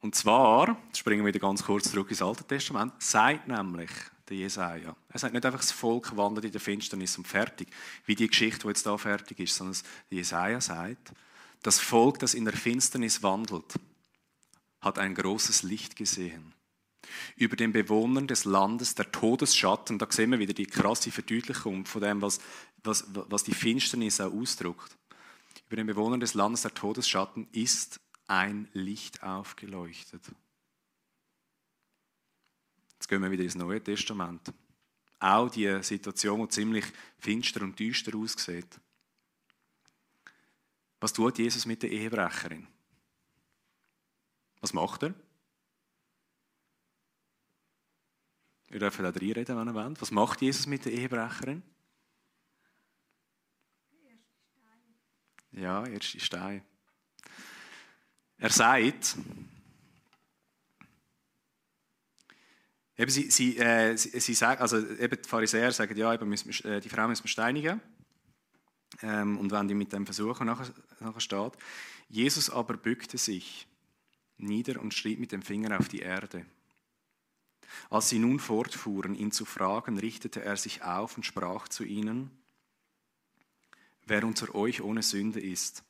Und 0.00 0.14
zwar, 0.14 0.76
springen 0.96 1.24
wir 1.24 1.28
wieder 1.34 1.46
ganz 1.46 1.62
kurz 1.62 1.90
zurück 1.90 2.10
ins 2.10 2.22
Alte 2.22 2.44
Testament, 2.44 2.94
sagt 3.00 3.46
nämlich 3.46 3.90
der 4.28 4.36
Jesaja, 4.36 4.96
er 5.08 5.18
sagt 5.18 5.34
nicht 5.34 5.44
einfach, 5.44 5.60
das 5.60 5.72
Volk 5.72 6.16
wandert 6.16 6.44
in 6.44 6.52
der 6.52 6.60
Finsternis 6.60 7.18
und 7.18 7.26
fertig, 7.26 7.68
wie 8.06 8.14
die 8.14 8.28
Geschichte, 8.28 8.60
die 8.62 8.68
jetzt 8.68 8.86
da 8.86 8.96
fertig 8.96 9.40
ist, 9.40 9.56
sondern 9.56 9.76
der 10.10 10.18
Jesaja 10.18 10.60
sagt, 10.60 11.12
das 11.62 11.78
Volk, 11.78 12.18
das 12.18 12.34
in 12.34 12.44
der 12.44 12.54
Finsternis 12.56 13.22
wandelt, 13.22 13.74
hat 14.80 14.98
ein 14.98 15.14
großes 15.14 15.62
Licht 15.62 15.96
gesehen. 15.96 16.54
Über 17.36 17.56
den 17.56 17.72
Bewohnern 17.72 18.26
des 18.26 18.44
Landes 18.44 18.94
der 18.94 19.10
Todesschatten, 19.10 19.98
da 19.98 20.06
sehen 20.10 20.30
wir 20.30 20.38
wieder 20.38 20.54
die 20.54 20.66
krasse 20.66 21.10
Verdeutlichung 21.10 21.84
von 21.84 22.00
dem, 22.00 22.22
was, 22.22 22.40
was, 22.82 23.04
was 23.12 23.44
die 23.44 23.54
Finsternis 23.54 24.20
auch 24.20 24.32
ausdrückt. 24.32 24.96
Über 25.66 25.76
den 25.76 25.86
Bewohnern 25.86 26.20
des 26.20 26.34
Landes 26.34 26.62
der 26.62 26.74
Todesschatten 26.74 27.48
ist 27.52 28.00
ein 28.26 28.68
Licht 28.72 29.22
aufgeleuchtet. 29.22 30.22
Jetzt 33.02 33.08
gehen 33.08 33.20
wir 33.20 33.32
wieder 33.32 33.42
ins 33.42 33.56
Neue 33.56 33.82
Testament. 33.82 34.54
Auch 35.18 35.48
die 35.48 35.82
Situation, 35.82 36.40
die 36.42 36.48
ziemlich 36.50 36.84
finster 37.18 37.62
und 37.62 37.76
düster 37.76 38.16
aussieht. 38.16 38.78
Was 41.00 41.12
tut 41.12 41.36
Jesus 41.36 41.66
mit 41.66 41.82
der 41.82 41.90
Ehebrecherin? 41.90 42.64
Was 44.60 44.72
macht 44.72 45.02
er? 45.02 45.14
Ihr 48.70 48.78
dürft 48.78 49.00
auch 49.00 49.04
reinreden, 49.04 49.56
wenn 49.56 49.66
ihr 49.66 49.74
wollt. 49.74 50.00
Was 50.00 50.12
macht 50.12 50.40
Jesus 50.40 50.68
mit 50.68 50.84
der 50.84 50.92
Ehebrecherin? 50.92 51.60
Ja, 55.50 55.84
erste 55.84 56.20
Stein. 56.20 56.64
Er 58.38 58.50
sagt, 58.50 59.16
eben 63.02 63.10
sie, 63.10 63.30
sie, 63.30 63.58
äh, 63.58 63.96
sie, 63.96 64.20
sie 64.20 64.34
sagen, 64.34 64.60
also 64.60 64.78
eben 64.78 65.20
die 65.20 65.28
Pharisäer 65.28 65.72
sagen, 65.72 65.96
ja, 65.96 66.14
eben 66.14 66.28
müssen 66.28 66.50
äh, 66.64 66.80
die 66.80 66.88
Frau 66.88 67.08
müssen 67.08 67.24
wir 67.24 67.28
steinigen. 67.28 67.80
Ähm, 69.02 69.38
und 69.38 69.50
wenn 69.50 69.68
die 69.68 69.74
mit 69.74 69.92
dem 69.92 70.04
versuchen, 70.04 70.46
nachher, 70.46 70.72
nachher 71.00 71.20
steht, 71.20 71.52
Jesus 72.08 72.48
aber 72.48 72.76
bückte 72.76 73.18
sich 73.18 73.66
nieder 74.38 74.80
und 74.80 74.94
schrieb 74.94 75.18
mit 75.18 75.32
dem 75.32 75.42
Finger 75.42 75.78
auf 75.78 75.88
die 75.88 76.00
Erde. 76.00 76.46
Als 77.90 78.08
sie 78.08 78.18
nun 78.18 78.38
fortfuhren, 78.38 79.14
ihn 79.14 79.32
zu 79.32 79.44
fragen, 79.44 79.98
richtete 79.98 80.44
er 80.44 80.56
sich 80.56 80.82
auf 80.82 81.16
und 81.16 81.24
sprach 81.24 81.68
zu 81.68 81.84
ihnen, 81.84 82.30
wer 84.06 84.24
unter 84.24 84.54
euch 84.54 84.82
ohne 84.82 85.02
Sünde 85.02 85.40
ist, 85.40 85.82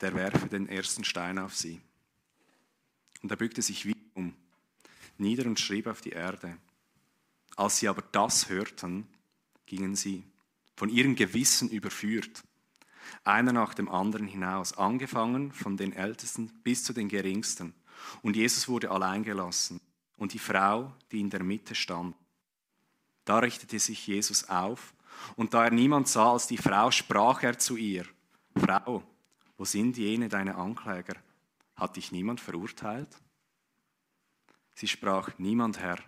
der 0.00 0.14
werfe 0.14 0.48
den 0.48 0.68
ersten 0.68 1.04
Stein 1.04 1.38
auf 1.38 1.54
sie. 1.54 1.80
Und 3.22 3.30
er 3.30 3.36
bückte 3.36 3.62
sich 3.62 3.86
wieder 3.86 4.00
um, 4.14 4.34
nieder 5.18 5.46
und 5.46 5.60
schrieb 5.60 5.86
auf 5.86 6.00
die 6.00 6.10
Erde. 6.10 6.56
Als 7.56 7.78
sie 7.78 7.88
aber 7.88 8.02
das 8.12 8.48
hörten, 8.48 9.06
gingen 9.66 9.94
sie, 9.94 10.24
von 10.76 10.88
ihrem 10.88 11.14
Gewissen 11.14 11.70
überführt, 11.70 12.42
einer 13.22 13.52
nach 13.52 13.74
dem 13.74 13.88
anderen 13.88 14.26
hinaus, 14.26 14.76
angefangen 14.76 15.52
von 15.52 15.76
den 15.76 15.92
Ältesten 15.92 16.48
bis 16.62 16.84
zu 16.84 16.92
den 16.92 17.08
Geringsten. 17.08 17.74
Und 18.22 18.36
Jesus 18.36 18.68
wurde 18.68 18.90
allein 18.90 19.22
gelassen 19.22 19.80
und 20.16 20.32
die 20.32 20.38
Frau, 20.38 20.92
die 21.12 21.20
in 21.20 21.30
der 21.30 21.42
Mitte 21.42 21.74
stand. 21.74 22.16
Da 23.24 23.38
richtete 23.38 23.78
sich 23.78 24.06
Jesus 24.06 24.48
auf, 24.48 24.94
und 25.36 25.54
da 25.54 25.64
er 25.64 25.70
niemand 25.70 26.08
sah 26.08 26.32
als 26.32 26.48
die 26.48 26.58
Frau, 26.58 26.90
sprach 26.90 27.42
er 27.42 27.58
zu 27.58 27.76
ihr, 27.76 28.04
Frau, 28.56 29.02
wo 29.56 29.64
sind 29.64 29.96
jene 29.96 30.28
deine 30.28 30.56
Ankläger? 30.56 31.14
Hat 31.76 31.96
dich 31.96 32.12
niemand 32.12 32.40
verurteilt? 32.40 33.08
Sie 34.74 34.88
sprach, 34.88 35.38
niemand 35.38 35.78
Herr. 35.78 35.98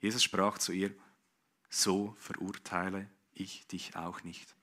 Jesus 0.00 0.22
sprach 0.22 0.58
zu 0.58 0.72
ihr, 0.72 0.94
so 1.68 2.14
verurteile 2.18 3.08
ich 3.34 3.66
dich 3.66 3.96
auch 3.96 4.22
nicht. 4.22 4.54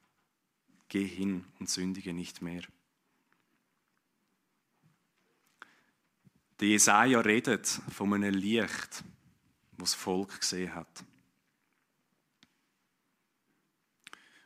Geh 0.88 1.06
hin 1.06 1.46
und 1.60 1.70
sündige 1.70 2.14
nicht 2.14 2.42
mehr. 2.42 2.64
Der 6.60 6.68
Jesaja 6.68 7.20
redet 7.22 7.68
von 7.68 8.14
einem 8.14 8.34
Licht, 8.34 9.04
das 9.72 9.92
das 9.92 9.94
Volk 9.96 10.40
gesehen 10.40 10.76
hat. 10.76 11.04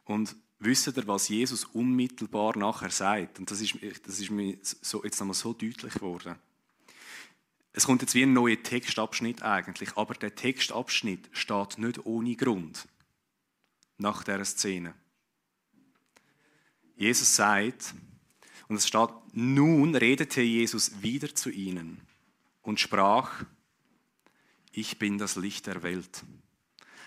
Und 0.06 0.36
wisst 0.60 0.88
ihr, 0.88 1.08
was 1.08 1.28
Jesus 1.28 1.66
unmittelbar 1.66 2.58
nachher 2.58 2.92
sagt? 2.92 3.40
Und 3.40 3.52
das 3.52 3.60
ist, 3.60 3.76
das 4.06 4.20
ist 4.20 4.30
mir 4.30 4.58
so, 4.62 5.04
jetzt 5.04 5.20
nochmal 5.20 5.34
so 5.34 5.52
deutlich 5.52 5.94
geworden. 5.94 6.40
Es 7.78 7.86
kommt 7.86 8.02
jetzt 8.02 8.16
wie 8.16 8.24
ein 8.24 8.32
neuer 8.32 8.64
Textabschnitt 8.64 9.42
eigentlich, 9.42 9.98
aber 9.98 10.14
der 10.14 10.34
Textabschnitt 10.34 11.28
steht 11.34 11.78
nicht 11.78 12.06
ohne 12.06 12.38
Grund 12.38 12.88
nach 13.98 14.24
der 14.24 14.46
Szene. 14.46 14.94
Jesus 16.96 17.36
sagt, 17.36 17.94
und 18.70 18.78
es 18.78 18.88
steht, 18.88 19.10
nun 19.34 19.94
redete 19.94 20.42
Jesus 20.42 21.02
wieder 21.02 21.36
zu 21.36 21.50
ihnen 21.50 22.00
und 22.62 22.80
sprach, 22.80 23.44
ich 24.72 24.98
bin 24.98 25.18
das 25.18 25.36
Licht 25.36 25.68
der 25.68 25.84
Welt. 25.84 26.24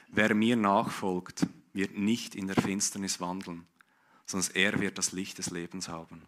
Wer 0.09 0.35
mir 0.35 0.57
nachfolgt, 0.57 1.47
wird 1.73 1.97
nicht 1.97 2.35
in 2.35 2.47
der 2.47 2.61
Finsternis 2.61 3.21
wandeln, 3.21 3.67
sondern 4.27 4.55
er 4.55 4.79
wird 4.81 4.99
das 4.99 5.13
Licht 5.13 5.39
des 5.39 5.49
Lebens 5.49 5.89
haben. 5.89 6.27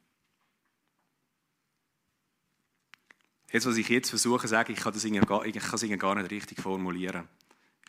Jetzt, 3.52 3.66
was 3.66 3.76
ich 3.76 3.88
jetzt 3.88 4.11
versuche 4.11 4.42
zu 4.42 4.49
sagen, 4.49 4.73
ich 4.73 4.78
kann, 4.78 4.92
das 4.92 5.02
gar, 5.26 5.45
ich 5.45 5.54
kann 5.54 5.75
es 5.75 5.99
gar 5.99 6.14
nicht 6.14 6.30
richtig 6.30 6.61
formulieren. 6.61 7.28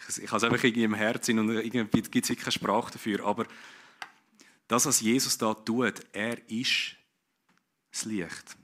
Ich, 0.09 0.17
ich 0.17 0.27
habe 0.27 0.37
es 0.37 0.43
einfach 0.43 0.63
irgendwie 0.63 0.83
im 0.83 0.95
Herzen 0.95 1.37
und 1.37 1.49
irgendwie 1.49 2.01
gibt 2.01 2.29
es 2.29 2.37
keine 2.37 2.51
Sprache 2.51 2.93
dafür. 2.93 3.23
Aber 3.25 3.45
das, 4.67 4.85
was 4.85 5.01
Jesus 5.01 5.37
da 5.37 5.53
tut, 5.53 6.01
er 6.13 6.49
ist 6.49 6.95
das 7.91 8.05
Licht. 8.05 8.57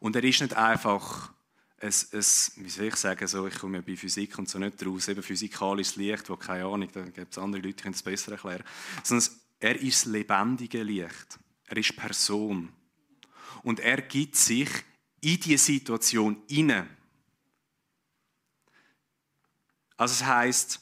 Und 0.00 0.16
er 0.16 0.24
ist 0.24 0.40
nicht 0.40 0.54
einfach 0.54 1.32
ein, 1.80 1.88
ein 1.88 1.92
wie 2.12 2.68
soll 2.68 2.86
ich 2.86 2.96
sagen, 2.96 3.26
so, 3.26 3.46
ich 3.46 3.58
komme 3.58 3.78
ja 3.78 3.82
bei 3.86 3.96
Physik 3.96 4.38
und 4.38 4.48
so 4.48 4.58
nicht 4.58 4.84
raus, 4.84 5.08
eben 5.08 5.22
physikalisches 5.22 5.96
Licht, 5.96 6.30
wo 6.30 6.36
keine 6.36 6.64
Ahnung, 6.64 6.88
da 6.92 7.02
gibt 7.02 7.32
es 7.32 7.38
andere 7.38 7.60
Leute, 7.60 7.76
die 7.76 7.82
können 7.82 7.94
es 7.94 8.02
besser 8.02 8.32
erklären. 8.32 8.64
Sondern 9.02 9.28
er 9.60 9.80
ist 9.80 10.06
das 10.06 10.12
lebendige 10.12 10.82
Licht. 10.82 11.38
Er 11.66 11.76
ist 11.76 11.96
Person. 11.96 12.70
Und 13.62 13.80
er 13.80 14.00
gibt 14.02 14.36
sich 14.36 14.68
in 15.20 15.40
diese 15.40 15.64
Situation 15.64 16.42
inne. 16.48 16.88
Also 19.96 20.14
es 20.14 20.24
heißt, 20.24 20.80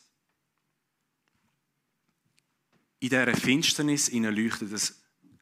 in 3.00 3.08
dieser 3.08 3.36
Finsternis 3.36 4.10
leuchtet 4.12 4.72
das 4.72 5.00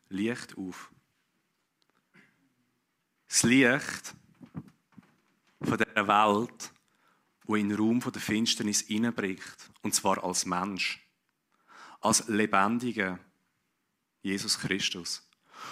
Licht 0.09 0.57
auf 0.57 0.91
das 3.35 3.43
Licht 3.43 4.15
von 5.61 5.77
der 5.77 6.07
Welt, 6.07 6.73
wo 7.43 7.57
in 7.57 7.69
den 7.69 7.77
Raum 7.77 7.99
der 7.99 8.23
Finsternis 8.23 8.83
hineinbricht. 8.83 9.73
Und 9.83 9.93
zwar 9.93 10.23
als 10.23 10.47
Mensch. 10.47 11.01
Als 12.01 12.29
lebendiger 12.29 13.19
Jesus 14.23 14.57
Christus. 14.57 15.29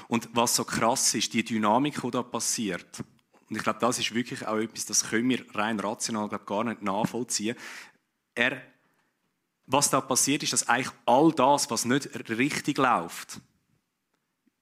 Und 0.08 0.28
was 0.32 0.56
so 0.56 0.64
krass 0.64 1.14
ist, 1.14 1.32
die 1.32 1.44
Dynamik, 1.44 2.00
die 2.00 2.11
da 2.11 2.22
passiert, 2.22 3.04
und 3.49 3.56
ich 3.56 3.64
glaube, 3.64 3.80
das 3.80 3.99
ist 3.99 4.14
wirklich 4.14 4.46
auch 4.46 4.56
etwas, 4.56 4.87
das 4.87 5.11
können 5.11 5.28
wir 5.28 5.44
rein 5.54 5.78
rational 5.78 6.26
glaub, 6.26 6.46
gar 6.46 6.64
nicht 6.64 6.80
nachvollziehen. 6.80 7.54
Er, 8.34 8.62
was 9.66 9.90
da 9.90 10.00
passiert, 10.00 10.42
ist, 10.42 10.54
dass 10.54 10.68
eigentlich 10.70 10.92
all 11.04 11.32
das, 11.32 11.70
was 11.70 11.84
nicht 11.84 12.08
richtig 12.30 12.78
läuft, 12.78 13.42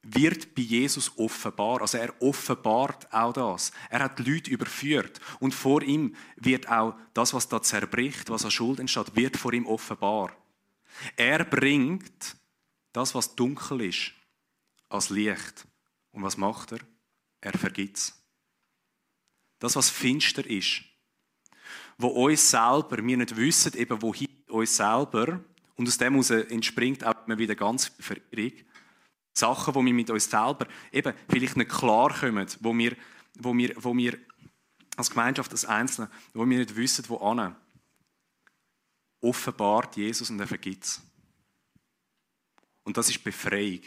wird 0.02 0.56
bei 0.56 0.62
Jesus 0.62 1.12
offenbar. 1.16 1.82
Also 1.82 1.98
er 1.98 2.12
offenbart 2.20 3.12
auch 3.12 3.32
das. 3.32 3.70
Er 3.90 4.00
hat 4.00 4.18
Leute 4.18 4.50
überführt. 4.50 5.20
Und 5.38 5.54
vor 5.54 5.82
ihm 5.82 6.16
wird 6.34 6.68
auch 6.68 6.94
das, 7.14 7.32
was 7.32 7.48
da 7.48 7.62
zerbricht, 7.62 8.28
was 8.30 8.44
an 8.44 8.50
Schuld 8.50 8.80
entsteht, 8.80 9.14
wird 9.14 9.36
vor 9.36 9.52
ihm 9.52 9.66
offenbar. 9.66 10.32
Er 11.16 11.44
bringt 11.44 12.36
das, 12.92 13.14
was 13.14 13.36
dunkel 13.36 13.82
ist, 13.82 14.12
als 14.90 15.08
Licht. 15.08 15.66
Und 16.10 16.22
was 16.22 16.36
macht 16.36 16.72
er? 16.72 16.80
Er 17.40 17.56
vergibt 17.56 17.96
es. 17.96 18.14
Das, 19.58 19.76
was 19.76 19.88
finster 19.88 20.44
ist, 20.46 20.82
wo 21.96 22.08
uns 22.08 22.50
selber, 22.50 22.98
wir 23.04 23.16
nicht 23.16 23.36
wissen, 23.36 23.74
eben 23.74 24.02
wohin 24.02 24.28
uns 24.48 24.76
selber, 24.76 25.40
und 25.76 25.88
aus 25.88 25.96
dem 25.96 26.12
heraus 26.12 26.30
entspringt 26.30 27.04
auch 27.04 27.26
immer 27.26 27.38
wieder 27.38 27.54
ganz 27.54 27.90
Verirrung, 27.98 28.52
Sachen, 29.32 29.74
wo 29.74 29.82
wir 29.82 29.94
mit 29.94 30.10
uns 30.10 30.28
selber 30.28 30.66
eben 30.92 31.14
vielleicht 31.28 31.56
nicht 31.56 31.70
klar 31.70 32.12
kommen, 32.12 32.46
wo 32.60 32.76
wir, 32.76 32.96
wo 33.38 33.56
wir, 33.56 33.74
wo 33.76 33.96
wir 33.96 34.18
als 34.96 35.10
Gemeinschaft, 35.10 35.52
als 35.52 35.64
Einzelne, 35.64 36.10
wo 36.34 36.48
wir 36.48 36.58
nicht 36.58 36.76
wissen, 36.76 37.08
wo 37.08 37.16
an. 37.18 37.56
offenbart 39.22 39.96
Jesus 39.96 40.28
und 40.30 40.40
er 40.40 40.46
vergibt 40.46 40.84
es. 40.84 41.00
Und 42.82 42.96
das 42.96 43.08
ist 43.08 43.22
Befreiung. 43.22 43.80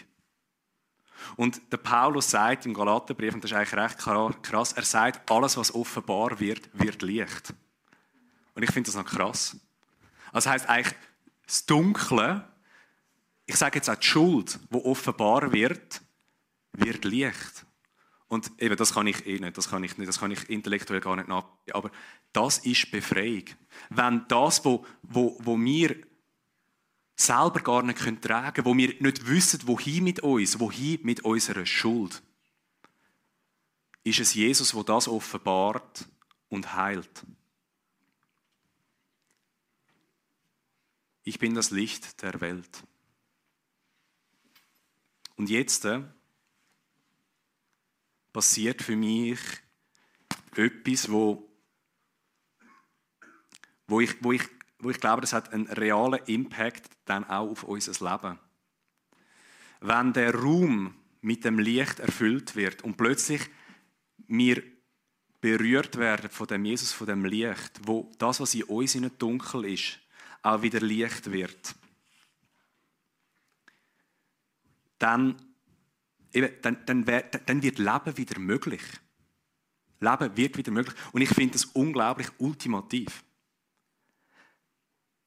Und 1.36 1.62
der 1.72 1.78
Paulus 1.78 2.30
sagt 2.30 2.66
im 2.66 2.74
Galaterbrief, 2.74 3.34
und 3.34 3.44
das 3.44 3.52
ist 3.52 3.58
eigentlich 3.58 3.74
recht 3.74 3.98
krass, 4.44 4.74
er 4.74 4.84
sagt, 4.84 5.30
alles, 5.32 5.58
was 5.58 5.74
offenbar 5.74 6.40
wird, 6.40 6.70
wird 6.74 7.02
Licht. 7.02 7.54
Und 8.56 8.64
ich 8.64 8.72
finde 8.72 8.92
das 8.92 8.96
noch 8.96 9.06
krass. 9.06 9.58
Also 10.32 10.50
heißt 10.50 10.68
eigentlich, 10.70 10.96
das 11.46 11.66
Dunkle, 11.66 12.48
ich 13.46 13.56
sage 13.56 13.78
jetzt 13.78 13.90
auch 13.90 13.96
die 13.96 14.06
Schuld, 14.06 14.60
wo 14.70 14.84
offenbar 14.86 15.52
wird, 15.52 16.02
wird 16.74 17.06
Licht. 17.06 17.66
Und 18.28 18.52
eben, 18.58 18.76
das 18.76 18.94
kann 18.94 19.06
ich 19.06 19.28
eh 19.28 19.38
nicht, 19.38 19.58
das 19.58 19.70
kann 19.70 19.84
ich 19.84 19.98
nicht, 19.98 20.08
das 20.08 20.20
kann 20.20 20.32
ich 20.32 20.50
intellektuell 20.50 21.02
gar 21.02 21.16
nicht 21.16 21.28
nachvollziehen. 21.28 21.76
Aber 21.76 21.92
das 22.32 22.60
ist 22.60 22.90
Befreiung. 22.90 23.44
Wenn 23.90 24.26
das, 24.28 24.66
wo, 24.66 24.86
wo, 25.04 25.38
wo 25.40 25.60
wir 25.60 25.96
selber 27.16 27.62
gar 27.62 27.84
nicht 27.84 28.00
tragen 28.22 28.54
können, 28.54 28.66
wo 28.66 28.78
wir 28.78 28.96
nicht 29.00 29.28
wissen, 29.28 29.68
wohin 29.68 30.04
mit 30.04 30.22
uns, 30.22 30.60
wohin 30.60 31.00
mit 31.04 31.22
unserer 31.22 31.66
Schuld, 31.66 32.22
ist 34.04 34.20
es 34.20 34.34
Jesus, 34.34 34.74
wo 34.74 34.84
das 34.84 35.08
offenbart 35.08 36.08
und 36.50 36.74
heilt. 36.76 37.26
Ich 41.24 41.40
bin 41.40 41.54
das 41.54 41.72
Licht 41.72 42.22
der 42.22 42.42
Welt. 42.42 42.84
Und 45.36 45.50
jetzt 45.50 45.86
äh, 45.86 46.04
passiert 48.34 48.82
für 48.82 48.96
mich 48.96 49.40
etwas, 50.56 51.10
wo, 51.10 51.50
wo, 53.88 54.02
ich, 54.02 54.22
wo, 54.24 54.32
ich, 54.32 54.44
wo 54.84 54.90
ich 54.90 55.00
glaube, 55.00 55.22
das 55.22 55.34
hat 55.34 55.54
einen 55.54 55.68
realen 55.68 56.20
Impact 56.26 56.90
dann 57.06 57.24
auch 57.24 57.50
auf 57.50 57.64
unser 57.64 57.92
Leben. 58.12 58.40
Wenn 59.82 60.14
der 60.14 60.36
Raum 60.36 60.96
mit 61.22 61.46
dem 61.46 61.60
Licht 61.60 62.00
erfüllt 62.00 62.56
wird 62.56 62.84
und 62.84 62.98
plötzlich 62.98 63.50
wir 64.28 64.64
berührt 65.42 65.98
werden 65.98 66.30
von 66.30 66.48
dem 66.48 66.66
Jesus, 66.66 66.94
von 66.94 67.08
dem 67.08 67.26
Licht, 67.26 67.82
wo 67.86 68.10
das, 68.18 68.40
was 68.40 68.56
in 68.56 68.64
uns 68.64 68.96
in 68.96 69.12
dunkel 69.18 69.66
ist, 69.66 70.00
auch 70.42 70.62
wieder 70.62 70.80
Licht 70.80 71.32
wird, 71.32 71.76
dann 75.00 75.36
eben, 76.32 76.50
dann, 76.62 76.86
dann, 76.86 77.06
dann 77.06 77.62
wird 77.62 77.78
Leben 77.78 78.18
wieder 78.18 78.40
möglich. 78.40 78.82
Leben 80.00 80.38
wird 80.38 80.58
wieder 80.58 80.72
möglich. 80.72 80.96
Und 81.12 81.22
ich 81.22 81.30
finde 81.30 81.54
das 81.54 81.66
unglaublich 81.66 82.28
ultimativ. 82.38 83.24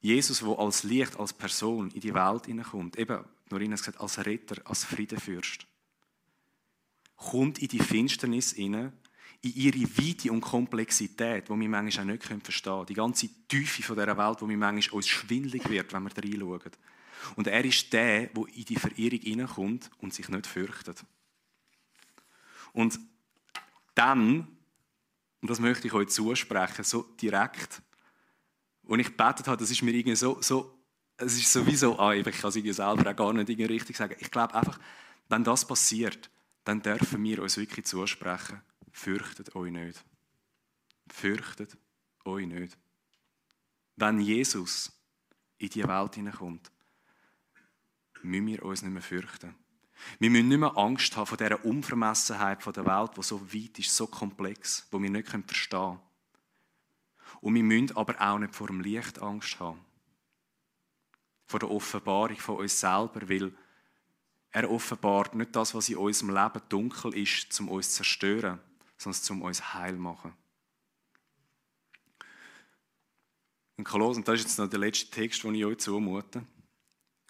Jesus, 0.07 0.39
der 0.39 0.57
als 0.57 0.85
Licht, 0.85 1.19
als 1.19 1.33
Person 1.33 1.91
in 1.91 2.01
die 2.01 2.15
Welt 2.15 2.47
hineinkommt, 2.47 2.97
eben, 2.97 3.25
Norina 3.51 3.75
gesagt, 3.75 4.01
als 4.01 4.25
Retter, 4.25 4.63
als 4.65 4.85
Friedenfürst, 4.85 5.67
kommt 7.17 7.59
in 7.59 7.67
die 7.67 7.81
Finsternis 7.81 8.53
hinein, 8.53 8.93
in 9.43 9.55
ihre 9.55 9.83
Weite 9.99 10.31
und 10.31 10.43
Komplexität, 10.43 11.49
die 11.49 11.53
wir 11.53 11.69
manchmal 11.69 12.05
auch 12.05 12.11
nicht 12.11 12.23
verstehen 12.23 12.73
können. 12.73 12.87
Die 12.87 12.95
ganze 12.95 13.29
Tiefe 13.49 13.83
dieser 13.83 14.17
Welt, 14.17 14.41
die 14.41 14.49
wir 14.49 14.57
manchmal 14.57 14.97
uns 14.97 15.09
schwindlig 15.09 15.69
wird, 15.69 15.93
wenn 15.93 16.05
wir 16.05 16.11
da 16.11 16.23
reinschauen. 16.23 16.73
Und 17.35 17.49
er 17.49 17.65
ist 17.65 17.93
der, 17.93 18.29
der 18.29 18.45
in 18.55 18.65
die 18.65 18.77
Verirrung 18.77 19.21
hineinkommt 19.21 19.91
und 19.99 20.15
sich 20.15 20.29
nicht 20.29 20.47
fürchtet. 20.47 21.05
Und 22.73 23.01
dann, 23.97 24.47
und 25.41 25.51
das 25.51 25.59
möchte 25.59 25.89
ich 25.89 25.95
euch 25.95 26.11
zusprechen, 26.11 26.85
so 26.85 27.03
direkt, 27.21 27.83
und 28.87 29.01
ich 29.01 29.17
betet 29.17 29.49
habe, 29.49 29.57
das 29.57 29.71
ist 29.71 29.83
mir 29.83 29.93
irgendwie 29.93 30.17
so, 30.17 30.41
so 30.41 30.77
es 31.19 31.37
ist 31.37 31.53
sowieso, 31.53 31.99
ah, 31.99 32.13
ich 32.13 32.25
kann 32.25 32.49
es 32.49 32.57
irgendwie 32.57 32.73
selber 32.73 33.11
auch 33.11 33.17
gar 33.17 33.33
nicht 33.33 33.49
irgendwie 33.49 33.73
richtig 33.73 33.97
sagen. 33.97 34.17
Ich 34.19 34.31
glaube 34.31 34.55
einfach, 34.55 34.79
wenn 35.29 35.45
das 35.45 35.67
passiert, 35.67 36.31
dann 36.65 36.83
dürfen 36.83 37.23
wir 37.23 37.43
uns 37.43 37.57
wirklich 37.57 37.87
zusprechen, 37.87 38.61
fürchtet 38.93 39.55
euch 39.57 39.73
nicht. 39.73 40.05
Fürchtet 41.09 41.77
euch 42.25 42.47
nicht. 42.47 42.77
Wenn 43.97 44.21
Jesus 44.21 44.93
in 45.59 45.71
die 45.71 45.87
Welt 45.87 46.17
hineinkommt, 46.17 46.71
müssen 48.23 48.47
wir 48.47 48.65
uns 48.65 48.83
nicht 48.83 48.93
mehr 48.93 49.03
fürchten. 49.03 49.55
Wir 50.19 50.31
müssen 50.31 50.49
nicht 50.49 50.59
mehr 50.59 50.77
Angst 50.77 51.17
haben 51.17 51.27
vor 51.27 51.39
dieser 51.39 51.65
Unvermessenheit 51.65 52.65
der 52.67 52.85
Welt, 52.85 53.13
die 53.17 53.23
so 53.23 53.41
weit 53.41 53.79
ist, 53.79 53.97
so 53.97 54.07
komplex, 54.07 54.87
wo 54.91 55.01
wir 55.01 55.09
nicht 55.09 55.29
verstehen 55.29 55.81
können. 55.81 56.01
Und 57.41 57.55
wir 57.55 57.63
müssen 57.63 57.97
aber 57.97 58.21
auch 58.21 58.39
nicht 58.39 58.55
vor 58.55 58.69
dem 58.69 58.81
Licht 58.81 59.21
Angst 59.21 59.59
haben. 59.61 59.85
Vor 61.47 61.61
der 61.61 61.71
Offenbarung 61.71 62.37
von 62.37 62.57
uns 62.57 62.81
selber, 62.81 63.29
weil 63.29 63.53
er 64.51 64.71
offenbart 64.71 65.35
nicht 65.35 65.55
das, 65.55 65.75
was 65.75 65.89
in 65.89 65.97
unserem 65.97 66.35
Leben 66.35 66.63
dunkel 66.69 67.15
ist, 67.15 67.61
um 67.61 67.69
uns 67.69 67.91
zu 67.91 67.97
zerstören, 67.97 68.59
sondern 68.97 69.21
um 69.31 69.43
uns 69.43 69.75
heil 69.75 69.95
zu 69.95 70.01
machen. 70.01 70.33
In 73.77 73.85
Kolossen, 73.85 74.25
das 74.25 74.37
ist 74.37 74.45
jetzt 74.45 74.59
noch 74.59 74.71
der 74.71 74.79
letzte 74.79 75.11
Text, 75.11 75.45
den 75.45 75.55
ich 75.55 75.65
euch 75.65 75.79
zumute. 75.79 76.43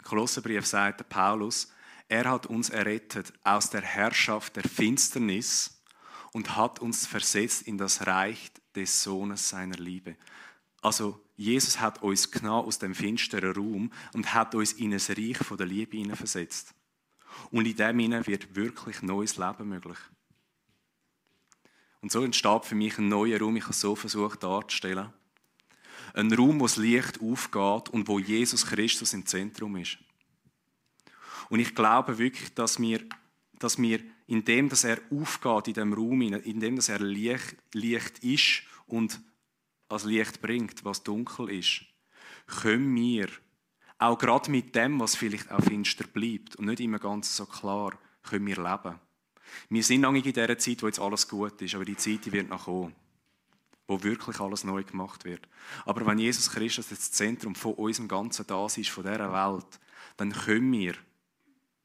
Kolosserbrief 0.04 0.64
sagt 0.64 1.00
der 1.00 1.04
Paulus, 1.04 1.72
er 2.08 2.30
hat 2.30 2.46
uns 2.46 2.70
errettet 2.70 3.32
aus 3.42 3.70
der 3.70 3.82
Herrschaft 3.82 4.54
der 4.54 4.62
Finsternis 4.62 5.82
und 6.32 6.56
hat 6.56 6.78
uns 6.78 7.06
versetzt 7.06 7.62
in 7.62 7.78
das 7.78 8.06
Reich 8.06 8.52
des 8.76 9.02
Sohnes 9.02 9.48
seiner 9.48 9.76
Liebe. 9.76 10.16
Also 10.82 11.20
Jesus 11.36 11.80
hat 11.80 12.02
uns 12.02 12.30
genau 12.30 12.60
aus 12.60 12.78
dem 12.78 12.94
finsteren 12.94 13.54
Raum 13.54 13.92
und 14.12 14.34
hat 14.34 14.54
uns 14.54 14.72
in 14.74 14.92
ein 14.92 15.00
Reich 15.00 15.38
von 15.38 15.56
der 15.56 15.66
Liebe 15.66 16.14
versetzt. 16.14 16.74
Und 17.50 17.66
in 17.66 17.76
dem 17.76 18.26
wird 18.26 18.54
wirklich 18.54 19.02
neues 19.02 19.36
Leben 19.36 19.68
möglich. 19.68 19.98
Und 22.00 22.12
so 22.12 22.22
entsteht 22.22 22.64
für 22.64 22.74
mich 22.74 22.98
ein 22.98 23.08
neuer 23.08 23.40
Raum, 23.40 23.56
ich 23.56 23.64
habe 23.64 23.74
so 23.74 23.96
versucht 23.96 24.42
darzustellen. 24.42 25.12
Ein 26.14 26.32
Raum, 26.32 26.60
wo 26.60 26.64
das 26.64 26.76
Licht 26.76 27.20
aufgeht 27.20 27.88
und 27.90 28.08
wo 28.08 28.18
Jesus 28.18 28.66
Christus 28.66 29.12
im 29.12 29.26
Zentrum 29.26 29.76
ist. 29.76 29.98
Und 31.48 31.60
ich 31.60 31.74
glaube 31.74 32.18
wirklich, 32.18 32.54
dass 32.54 32.80
wir, 32.80 33.04
dass 33.58 33.78
wir 33.78 34.00
in 34.26 34.44
dem, 34.44 34.68
dass 34.68 34.84
er 34.84 34.98
aufgeht 35.10 35.68
in 35.68 35.74
dem 35.74 35.92
Raum, 35.92 36.22
in 36.22 36.60
dem, 36.60 36.76
dass 36.76 36.88
er 36.88 37.00
Licht, 37.00 37.56
ist 38.22 38.62
und 38.86 39.20
als 39.88 40.04
Licht 40.04 40.40
bringt, 40.42 40.84
was 40.84 41.02
dunkel 41.02 41.50
ist, 41.50 41.82
können 42.46 42.94
wir 42.94 43.28
auch 43.98 44.18
gerade 44.18 44.50
mit 44.50 44.74
dem, 44.74 45.00
was 45.00 45.14
vielleicht 45.14 45.50
auch 45.50 45.62
finster 45.62 46.06
bleibt 46.06 46.56
und 46.56 46.66
nicht 46.66 46.80
immer 46.80 46.98
ganz 46.98 47.36
so 47.36 47.46
klar, 47.46 47.98
können 48.22 48.46
wir 48.46 48.56
leben. 48.56 48.98
Wir 49.68 49.82
sind 49.82 50.00
nicht 50.12 50.26
in 50.26 50.32
dieser 50.32 50.58
Zeit, 50.58 50.82
wo 50.82 50.86
jetzt 50.86 51.00
alles 51.00 51.28
gut 51.28 51.62
ist, 51.62 51.74
aber 51.74 51.84
die 51.84 51.96
Zeit 51.96 52.24
die 52.24 52.32
wird 52.32 52.48
noch 52.48 52.64
kommen 52.64 52.94
wo 53.88 54.02
wirklich 54.02 54.40
alles 54.40 54.64
neu 54.64 54.82
gemacht 54.82 55.24
wird. 55.24 55.48
Aber 55.84 56.04
wenn 56.06 56.18
Jesus 56.18 56.50
Christus 56.50 56.88
das 56.88 57.12
Zentrum 57.12 57.54
von 57.54 57.74
unserem 57.74 58.08
ganzen 58.08 58.46
Dasein 58.46 58.82
ist, 58.82 58.90
von 58.90 59.04
dieser 59.04 59.32
Welt, 59.32 59.80
dann 60.16 60.32
können 60.32 60.72
wir, 60.72 60.94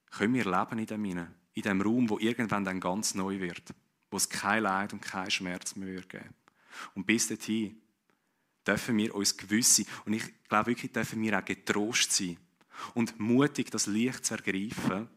können 0.09 0.33
wir 0.33 0.45
leben 0.45 0.79
in 0.79 0.85
dem 0.85 1.05
Innen, 1.05 1.35
in 1.53 1.63
dem 1.63 1.81
Raum, 1.81 2.09
wo 2.09 2.19
irgendwann 2.19 2.63
dann 2.63 2.79
ganz 2.79 3.13
neu 3.13 3.39
wird, 3.39 3.73
wo 4.09 4.17
es 4.17 4.29
kein 4.29 4.63
Leid 4.63 4.93
und 4.93 5.01
kein 5.01 5.29
Schmerz 5.29 5.75
mehr 5.75 5.89
wird 5.89 6.09
geben. 6.09 6.33
Und 6.95 7.05
bis 7.05 7.27
dahin 7.27 7.81
dürfen 8.65 8.97
wir 8.97 9.13
uns 9.15 9.35
gewisse, 9.35 9.85
und 10.05 10.13
ich 10.13 10.23
glaube 10.47 10.71
wirklich, 10.71 10.91
dürfen 10.91 11.21
wir 11.21 11.37
auch 11.37 11.45
getrost 11.45 12.11
sein 12.13 12.37
und 12.93 13.19
mutig 13.19 13.69
das 13.71 13.87
Licht 13.87 14.25
zu 14.25 14.35
ergreifen 14.35 15.09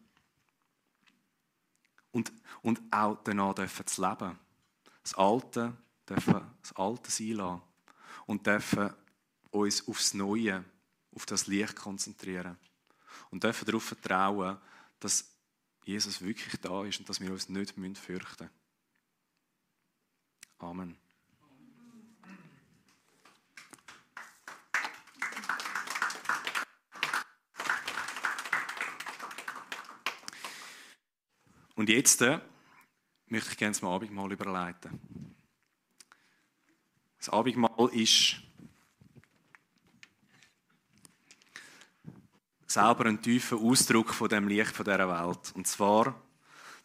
und, 2.11 2.31
und 2.61 2.81
auch 2.91 3.21
danach 3.23 3.53
dürfen 3.53 3.87
zu 3.87 4.01
leben. 4.01 4.37
Das 5.03 5.13
Alte 5.15 5.75
dürfen 6.09 6.41
das 6.61 6.75
Alte 6.75 7.11
sein 7.11 7.31
lassen 7.31 7.61
und 8.25 8.45
dürfen 8.45 8.93
uns 9.51 9.87
aufs 9.87 10.13
Neue, 10.13 10.63
auf 11.13 11.25
das 11.25 11.47
Licht 11.47 11.75
konzentrieren. 11.75 12.57
Und 13.29 13.43
dürfen 13.43 13.65
darauf 13.65 13.83
vertrauen, 13.83 14.57
dass 14.99 15.34
Jesus 15.85 16.21
wirklich 16.21 16.59
da 16.61 16.83
ist 16.83 16.99
und 16.99 17.07
dass 17.07 17.21
wir 17.21 17.31
uns 17.31 17.47
nicht 17.47 17.77
fürchten 17.97 18.43
müssen. 18.43 18.65
Amen. 20.57 20.97
Und 31.75 31.89
jetzt 31.89 32.21
äh, 32.21 32.39
möchte 33.27 33.51
ich 33.51 33.57
gerne 33.57 33.73
zum 33.73 33.89
Abendmahl 33.89 34.31
überleiten. 34.31 35.35
Das 37.17 37.29
Abendmahl 37.29 37.89
ist 37.91 38.44
selber 42.75 43.05
ein 43.05 43.21
tiefer 43.21 43.55
Ausdruck 43.55 44.13
von 44.13 44.27
dem 44.27 44.47
Licht 44.49 44.77
dieser 44.77 45.07
Welt. 45.07 45.53
Und 45.55 45.65
zwar, 45.65 46.13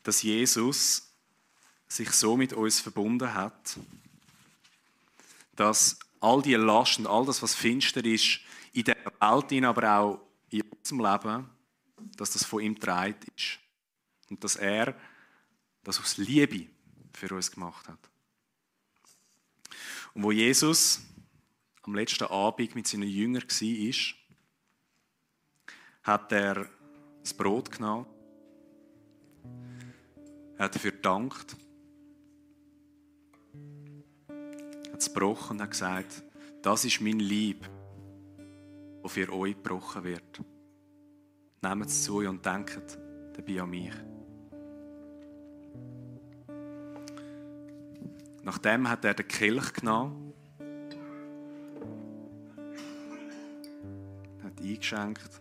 dass 0.04 0.22
Jesus 0.22 1.12
sich 1.88 2.10
so 2.12 2.36
mit 2.36 2.52
uns 2.52 2.80
verbunden 2.80 3.34
hat, 3.34 3.76
dass 5.56 5.98
all 6.20 6.42
die 6.42 6.54
Last 6.54 7.00
und 7.00 7.08
all 7.08 7.26
das, 7.26 7.42
was 7.42 7.54
finster 7.54 8.04
ist, 8.04 8.40
in 8.72 8.84
der 8.84 8.96
Welt, 9.20 9.64
aber 9.64 9.98
auch 9.98 10.20
in 10.50 10.62
unserem 10.62 11.00
Leben, 11.00 11.50
dass 12.16 12.30
das 12.30 12.44
von 12.44 12.62
ihm 12.62 12.74
getragen 12.74 13.16
ist. 13.36 13.58
Und 14.28 14.44
dass 14.44 14.54
er 14.54 14.94
das 15.82 15.98
aus 15.98 16.18
Liebe 16.18 16.68
für 17.12 17.34
uns 17.34 17.50
gemacht 17.50 17.88
hat. 17.88 17.98
Und 20.14 20.22
wo 20.22 20.30
Jesus 20.30 21.00
am 21.82 21.96
letzten 21.96 22.24
Abend 22.24 22.76
mit 22.76 22.86
seinen 22.86 23.08
Jüngern 23.08 23.42
war, 23.42 24.19
hat 26.02 26.32
er 26.32 26.66
das 27.22 27.34
Brot 27.34 27.70
genommen, 27.70 28.06
er 30.56 30.64
hat 30.64 30.74
dafür 30.74 30.92
gedankt, 30.92 31.56
hat 34.92 34.98
es 34.98 35.12
gebrochen 35.12 35.56
und 35.56 35.62
hat 35.62 35.70
gesagt, 35.70 36.22
das 36.62 36.84
ist 36.84 37.00
mein 37.00 37.18
Lieb, 37.18 37.68
das 39.02 39.12
für 39.12 39.32
euch 39.32 39.54
gebrochen 39.54 40.04
wird. 40.04 40.42
Nehmt 41.62 41.86
es 41.86 42.04
zu 42.04 42.16
euch 42.16 42.28
und 42.28 42.44
denkt 42.44 42.98
dabei 43.34 43.62
an 43.62 43.70
mich. 43.70 43.94
Nachdem 48.42 48.88
hat 48.88 49.04
er 49.04 49.14
den 49.14 49.28
Kelch 49.28 49.72
genommen, 49.74 50.32
hat 54.42 54.60
eingeschenkt. 54.60 55.40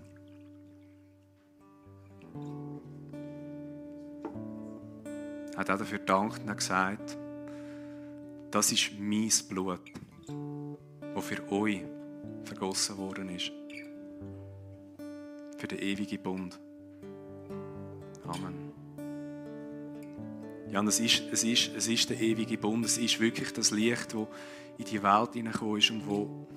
Hat 5.60 5.70
auch 5.70 5.78
dafür 5.78 6.00
gedankt 6.00 6.40
und 6.40 6.56
gesagt, 6.56 7.18
das 8.50 8.72
ist 8.72 8.92
mein 8.98 9.30
Blut, 9.50 9.82
das 11.14 11.26
für 11.26 11.52
euch 11.52 11.82
vergossen 12.46 12.98
worden 12.98 13.28
ist. 13.28 13.52
Für 15.58 15.68
den 15.68 15.80
ewigen 15.80 16.24
Bund. 16.24 16.58
Amen. 18.26 18.72
Ja, 20.72 20.80
und 20.80 20.88
es 20.88 21.02
ist, 21.02 21.24
es, 21.30 21.44
ist, 21.44 21.72
es 21.76 21.88
ist 21.90 22.10
der 22.10 22.22
ewige 22.22 22.58
Bund. 22.58 22.86
Es 22.86 22.98
ist 22.98 23.20
wirklich 23.20 23.52
das 23.52 23.72
Licht, 23.72 24.14
das 24.14 24.28
in 24.78 24.86
die 24.86 25.04
Welt 25.04 25.34
hineingekommen 25.34 25.78
ist 25.78 25.92
und 25.92 26.08
wo, 26.08 26.48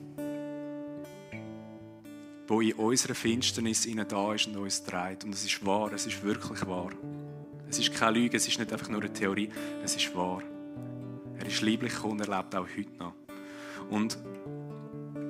wo 2.46 2.60
in 2.60 2.74
unserer 2.74 3.16
Finsternis 3.16 3.84
da 4.06 4.34
ist 4.34 4.46
und 4.46 4.58
uns 4.58 4.84
trägt. 4.84 5.24
Und 5.24 5.34
es 5.34 5.44
ist 5.44 5.66
wahr, 5.66 5.92
es 5.92 6.06
ist 6.06 6.22
wirklich 6.22 6.64
wahr. 6.68 6.92
Es 7.72 7.78
ist 7.78 7.94
keine 7.94 8.18
Lüge, 8.18 8.36
es 8.36 8.46
ist 8.46 8.58
nicht 8.58 8.70
einfach 8.70 8.90
nur 8.90 9.00
eine 9.00 9.10
Theorie, 9.10 9.48
es 9.82 9.96
ist 9.96 10.14
wahr. 10.14 10.42
Er 11.38 11.46
ist 11.46 11.62
lieblich 11.62 12.04
und 12.04 12.20
er 12.20 12.26
lebt 12.26 12.54
auch 12.54 12.66
heute 12.76 12.98
noch. 12.98 13.14
Und 13.88 14.18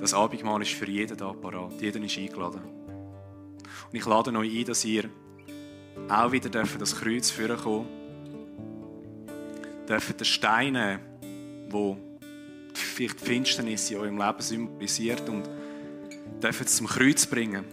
das 0.00 0.12
Abendmahl 0.12 0.60
ist 0.60 0.72
für 0.72 0.90
jeden 0.90 1.16
da 1.16 1.32
parat. 1.32 1.80
Jeder 1.80 2.00
ist 2.00 2.18
eingeladen. 2.18 2.62
Und 2.64 3.96
ich 3.96 4.04
lade 4.04 4.36
euch 4.36 4.58
ein, 4.58 4.64
dass 4.64 4.84
ihr 4.84 5.08
auch 6.08 6.32
wieder 6.32 6.50
das 6.50 6.96
Kreuz 6.96 7.30
führen 7.30 7.58
kommt 7.58 7.86
dürfen 9.88 10.16
den 10.16 10.24
Steine, 10.24 10.98
wo 11.68 11.96
vielleicht 12.74 13.20
die 13.20 13.24
Finsternis 13.24 13.88
in 13.92 13.98
eurem 13.98 14.18
Leben 14.18 14.40
symbolisiert 14.40 15.28
und 15.28 15.48
dürfen 16.42 16.66
es 16.66 16.76
zum 16.76 16.88
Kreuz 16.88 17.24
bringen, 17.24 17.64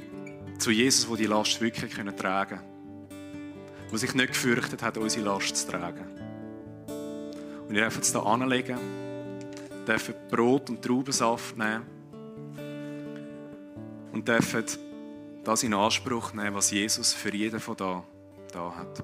zu 0.59 0.69
Jesus, 0.69 1.09
wo 1.09 1.15
die 1.15 1.25
Last 1.25 1.59
wirklich 1.59 1.91
können 1.91 2.15
tragen 2.15 2.68
Wo 3.91 3.97
sich 3.97 4.13
nicht 4.13 4.29
gefürchtet 4.29 4.81
hat, 4.83 4.97
unsere 4.97 5.25
Last 5.25 5.55
zu 5.55 5.67
tragen. 5.71 6.05
Und 7.67 7.75
ihr 7.75 7.81
dürft 7.81 8.01
es 8.01 8.11
hier 8.11 8.25
anlegen, 8.25 8.77
dürfen 9.87 10.15
Brot 10.29 10.69
und 10.69 10.81
Traubensaft 10.81 11.57
nehmen 11.57 11.85
und 14.11 14.27
dürfen 14.27 14.63
das 15.43 15.63
in 15.63 15.73
Anspruch 15.73 16.33
nehmen, 16.33 16.55
was 16.55 16.71
Jesus 16.71 17.13
für 17.13 17.33
jeden 17.33 17.59
von 17.59 17.75
da, 17.75 18.03
da 18.51 18.75
hat. 18.75 19.03